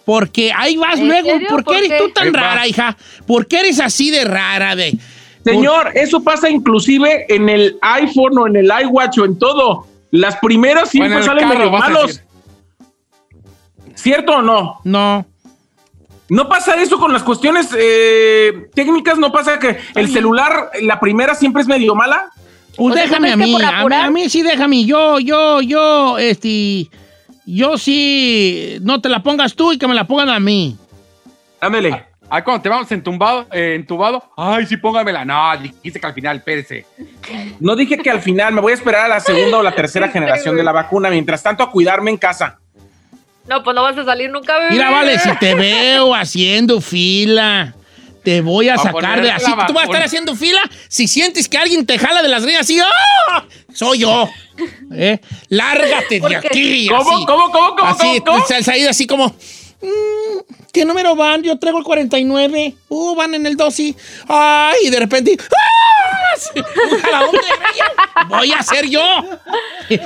Porque 0.06 0.52
ahí 0.58 0.76
vas 0.76 0.98
¿En 0.98 1.08
luego. 1.08 1.30
serio? 1.30 1.48
¿Por 1.48 1.60
qué 1.60 1.64
¿Por 1.66 1.76
eres 1.76 1.90
qué? 1.90 1.98
tú 2.00 2.10
tan 2.10 2.24
Ahí 2.26 2.32
vas. 2.32 2.42
rara, 2.42 2.68
hija? 2.68 2.98
¿Por 3.28 3.46
qué 3.46 3.60
eres 3.60 3.80
así 3.80 4.10
de 4.10 4.26
rara? 4.26 4.76
De... 4.76 4.98
Señor, 5.44 5.92
eso 5.94 6.24
pasa 6.24 6.50
inclusive 6.50 7.28
en 7.30 7.48
el 7.48 7.78
iPhone 7.84 8.40
o 8.40 8.48
en 8.48 8.56
el 8.56 8.72
iWatch 8.86 9.20
o 9.20 9.26
en 9.26 9.38
todo. 9.38 9.86
Las 10.10 10.38
primeras 10.38 10.90
siempre 10.90 11.14
Bueno, 11.14 11.26
salen 11.28 11.48
carro, 11.48 11.60
medio 11.60 11.72
malos. 11.72 12.24
¿Cierto 14.00 14.38
o 14.38 14.42
no? 14.42 14.80
No. 14.86 15.26
¿No 16.30 16.48
pasa 16.48 16.76
eso 16.82 17.00
con 17.00 17.12
las 17.12 17.24
cuestiones 17.24 17.70
eh, 17.78 18.70
técnicas? 18.74 19.18
¿No 19.18 19.32
pasa 19.32 19.60
que 19.60 19.78
el 19.96 20.10
celular, 20.12 20.70
la 20.82 21.00
primera 21.00 21.36
siempre 21.36 21.62
es 21.64 21.68
medio 21.68 21.96
mala? 21.96 22.30
Pues 22.78 22.94
O 22.94 22.96
sea, 22.96 23.04
déjame 23.04 23.30
a 23.30 23.34
¿tú 23.34 23.40
crees 23.40 23.50
mí, 23.58 23.62
a 23.64 23.72
mí. 23.72 23.78
apurar? 23.80 24.06
A 24.06 24.10
mí 24.10 24.30
sí 24.30 24.42
déjame. 24.42 24.86
Yo, 24.86 25.20
yo, 25.20 25.62
yo, 25.62 26.18
este. 26.18 26.88
Yo 27.46 27.78
sí. 27.78 28.78
No 28.82 29.02
te 29.02 29.10
la 29.10 29.22
pongas 29.22 29.56
tú 29.56 29.74
y 29.74 29.78
que 29.78 29.88
me 29.88 29.96
la 29.96 30.06
pongan 30.06 30.30
a 30.30 30.40
mí. 30.40 30.78
Ándele. 31.60 32.06
Ah, 32.30 32.44
cuando 32.44 32.62
te 32.62 32.70
vamos 32.70 32.92
entumbado, 32.92 33.48
eh, 33.52 33.74
entubado, 33.76 34.24
ay, 34.38 34.68
sí, 34.68 34.78
póngamela. 34.78 35.26
No, 35.26 35.58
dijiste 35.58 36.00
que 36.00 36.06
al 36.06 36.14
final, 36.14 36.38
espérese. 36.38 36.86
No 37.60 37.76
dije 37.76 37.98
que 37.98 38.12
al 38.12 38.22
final 38.22 38.54
me 38.54 38.62
voy 38.62 38.72
a 38.72 38.76
esperar 38.76 39.06
a 39.06 39.08
la 39.08 39.20
segunda 39.20 39.58
o 39.58 39.64
la 39.64 39.74
tercera 39.74 40.08
generación 40.12 40.56
de 40.56 40.64
la 40.64 40.72
vacuna. 40.72 41.10
Mientras 41.10 41.42
tanto, 41.42 41.64
a 41.64 41.72
cuidarme 41.72 42.12
en 42.12 42.18
casa. 42.18 42.60
No, 43.50 43.64
pues 43.64 43.76
no 43.76 43.82
vas 43.82 43.98
a 43.98 44.06
salir 44.06 44.30
nunca, 44.30 44.58
bebé. 44.60 44.72
Mira, 44.72 44.92
vale, 44.92 45.18
si 45.18 45.30
te 45.40 45.56
veo 45.56 46.14
haciendo 46.14 46.80
fila, 46.82 47.74
te 48.24 48.42
voy 48.42 48.70
a 48.70 48.76
A 48.76 48.78
sacar 48.78 49.22
de 49.22 49.32
así. 49.32 49.52
Tú 49.68 49.74
vas 49.74 49.84
a 49.84 49.86
estar 49.86 50.04
haciendo 50.04 50.36
fila 50.36 50.62
si 50.88 51.08
sientes 51.08 51.50
que 51.50 51.58
alguien 51.58 51.86
te 51.86 51.98
jala 51.98 52.22
de 52.22 52.28
las 52.30 52.44
greñas 52.44 52.62
así. 52.62 52.80
¡ah! 52.80 53.44
Soy 53.74 54.00
yo. 54.00 54.30
¿Eh? 54.94 55.20
Lárgate 55.50 56.20
¿Por 56.20 56.30
de 56.30 56.36
aquí. 56.36 56.88
¿Cómo, 56.90 57.02
así. 57.02 57.26
cómo, 57.26 57.52
cómo, 57.52 57.76
cómo, 57.76 57.90
Así, 57.90 58.20
cómo, 58.20 58.38
cómo? 58.38 58.46
te 58.46 58.64
salí 58.64 58.86
así 58.86 59.08
como. 59.08 59.28
mm, 59.82 60.40
¿Qué 60.72 60.86
número 60.86 61.16
van? 61.16 61.42
Yo 61.42 61.58
traigo 61.58 61.80
el 61.80 61.84
49. 61.84 62.76
Uh, 62.90 63.16
van 63.16 63.34
en 63.34 63.46
el 63.48 63.56
12. 63.58 63.96
Ay, 64.28 64.76
y 64.84 64.90
de 64.92 65.00
repente. 65.00 65.38
¡ah! 65.40 65.99
Un 66.56 67.00
jaladón 67.02 67.32
de 67.32 67.38
greñas. 67.40 68.28
Voy 68.28 68.52
a 68.54 68.62
ser 68.64 68.88
yo. 68.88 69.02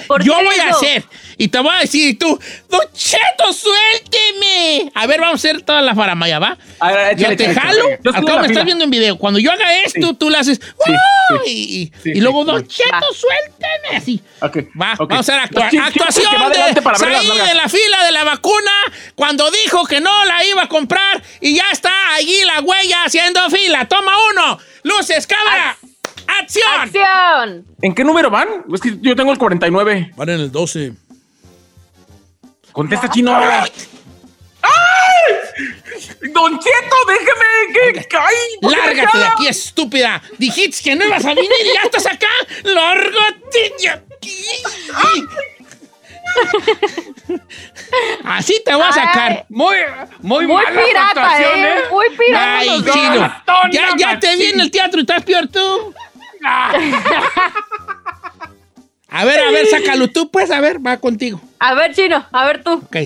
¿Por 0.08 0.24
Yo 0.24 0.38
qué 0.38 0.44
voy 0.46 0.56
a 0.56 0.70
eso? 0.70 0.78
hacer. 0.78 1.04
Y 1.38 1.48
te 1.48 1.60
voy 1.60 1.76
a 1.76 1.80
decir, 1.80 2.08
y 2.10 2.14
tú, 2.14 2.40
Don 2.70 2.82
Cheto, 2.94 3.52
suélteme. 3.52 4.92
A 4.94 5.08
ver, 5.08 5.20
vamos 5.20 5.34
a 5.34 5.36
hacer 5.36 5.62
toda 5.62 5.82
la 5.82 5.96
faramaya, 5.96 6.40
¿va? 6.40 6.58
A 6.80 6.92
ver, 6.92 7.16
Yo 7.18 7.22
échale, 7.28 7.36
te 7.38 7.44
échale, 7.52 7.60
jalo. 7.60 7.80
échale. 7.90 8.00
Yo 8.04 8.12
Acá 8.12 8.42
me 8.42 8.48
estás 8.48 8.66
viendo 8.66 8.84
en 8.84 8.90
video. 8.92 9.18
Cuando 9.18 9.40
yo 9.40 9.52
haga 9.52 9.76
esto, 9.84 10.08
Sí. 10.10 10.14
tú 10.20 10.30
le 10.30 10.38
haces. 10.38 10.60
Sí, 10.86 10.94
sí. 10.94 11.52
Y, 11.52 11.82
y- 11.82 11.92
Sí, 12.04 12.12
y 12.16 12.22
luego, 12.22 12.42
sí. 12.44 12.52
Don 12.52 12.68
Cheto, 12.68 12.90
Va. 12.94 13.02
suélteme. 13.14 13.98
Así. 13.98 14.22
Ok, 14.42 14.58
Va, 14.80 14.94
ok. 14.94 15.10
vamos 15.10 15.30
a 15.30 15.34
hacer 15.34 15.40
actuación 15.40 15.84
de 16.74 16.82
para 16.82 16.98
salir 17.00 17.34
de 17.34 17.54
la 17.56 17.68
fila 17.68 18.06
de 18.06 18.12
la 18.12 18.24
vacuna 18.24 18.72
cuando 19.16 19.50
dijo 19.52 19.86
que 19.86 20.00
no 20.02 20.26
la 20.26 20.46
iba 20.46 20.64
a 20.64 20.70
comprar 20.70 21.22
y 21.42 21.56
ya 21.56 21.66
está 21.72 21.92
allí 22.16 22.44
la 22.46 22.62
huella 22.62 23.04
haciendo 23.06 23.50
fila. 23.50 23.86
Toma 23.88 24.14
uno. 24.32 24.60
Luces, 24.84 25.26
cámara. 25.28 25.78
¡Acción! 26.42 26.80
¡Acción! 26.80 27.66
¿En 27.82 27.96
qué 27.96 28.04
número 28.04 28.30
van? 28.30 28.48
Es 28.74 28.82
que 28.82 28.98
yo 29.02 29.16
tengo 29.16 29.32
el 29.32 29.38
49. 29.38 30.14
Van 30.16 30.30
en 30.30 30.40
el 30.40 30.52
12. 30.52 30.94
Contesta, 32.72 33.10
chino. 33.10 33.36
¡Ay! 33.36 33.72
Don 36.34 36.60
Cheto, 36.60 36.96
déjeme. 37.08 37.54
Que, 37.74 38.18
ay, 38.18 38.36
¿por 38.62 38.74
qué 38.74 38.82
me 38.82 38.88
Lárgate 38.96 39.18
de 39.18 39.26
aquí, 39.26 39.48
estúpida. 39.48 40.22
Dijiste 40.38 40.84
que 40.84 40.96
no 40.96 41.06
ibas 41.06 41.26
a 41.26 41.34
venir 41.34 41.50
y 41.64 41.74
ya 41.74 41.82
estás 41.84 42.06
acá. 42.08 42.28
Lárgate 42.64 43.74
de 43.80 43.90
aquí. 43.90 44.46
Así 48.24 48.62
te 48.66 48.74
voy 48.74 48.84
a 48.84 48.92
sacar. 48.92 49.46
Muy, 49.50 49.76
muy, 50.22 50.48
Muy 50.48 50.64
malas 50.64 50.86
pirata, 50.86 51.10
actuaciones, 51.10 51.78
¿eh? 51.78 51.84
Muy 51.92 52.10
pirata. 52.10 52.58
Ay, 52.58 52.84
chino. 52.92 53.36
Ya, 53.72 53.90
ya 53.98 54.20
te 54.20 54.36
vi 54.36 54.46
en 54.46 54.60
el 54.60 54.72
teatro 54.72 55.00
y 55.00 55.02
estás 55.02 55.24
peor 55.24 55.48
tú. 55.48 55.94
A 59.16 59.26
ver, 59.26 59.40
a 59.42 59.52
ver, 59.52 59.68
sácalo 59.68 60.08
tú, 60.08 60.32
pues, 60.32 60.50
a 60.50 60.60
ver, 60.60 60.84
va 60.84 60.98
contigo. 60.98 61.40
A 61.60 61.76
ver, 61.76 61.94
chino, 61.94 62.26
a 62.32 62.46
ver 62.46 62.64
tú. 62.64 62.74
Ok. 62.74 62.98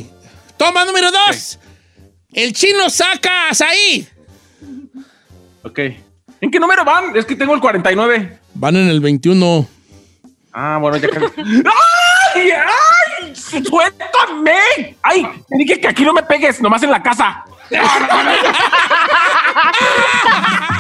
Toma 0.55 0.85
número 0.85 1.11
dos. 1.11 1.59
El 2.31 2.53
chino 2.53 2.89
saca 2.89 3.49
a 3.49 3.53
Said. 3.53 4.05
Ok. 5.63 5.79
¿En 6.39 6.49
qué 6.49 6.61
número 6.61 6.85
van? 6.85 7.13
Es 7.13 7.25
que 7.25 7.35
tengo 7.35 7.53
el 7.53 7.59
49. 7.59 8.39
Van 8.53 8.77
en 8.77 8.87
el 8.87 9.01
21. 9.01 9.67
Ah, 10.53 10.77
bueno, 10.79 10.95
ya. 10.95 11.09
¡Ay! 12.35 12.51
¡Ay! 12.51 13.35
¡Suéltame! 13.35 14.95
¡Ay! 15.03 15.27
Dije 15.49 15.81
que 15.81 15.89
aquí 15.89 16.05
no 16.05 16.13
me 16.13 16.23
pegues, 16.23 16.61
nomás 16.61 16.81
en 16.83 16.91
la 16.91 17.03
casa. 17.03 17.43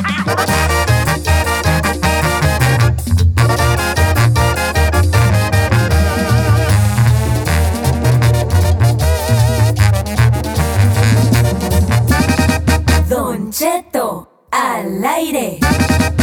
Don 13.47 13.53
Cheto 13.53 14.27
al 14.49 15.05
aire. 15.05 16.16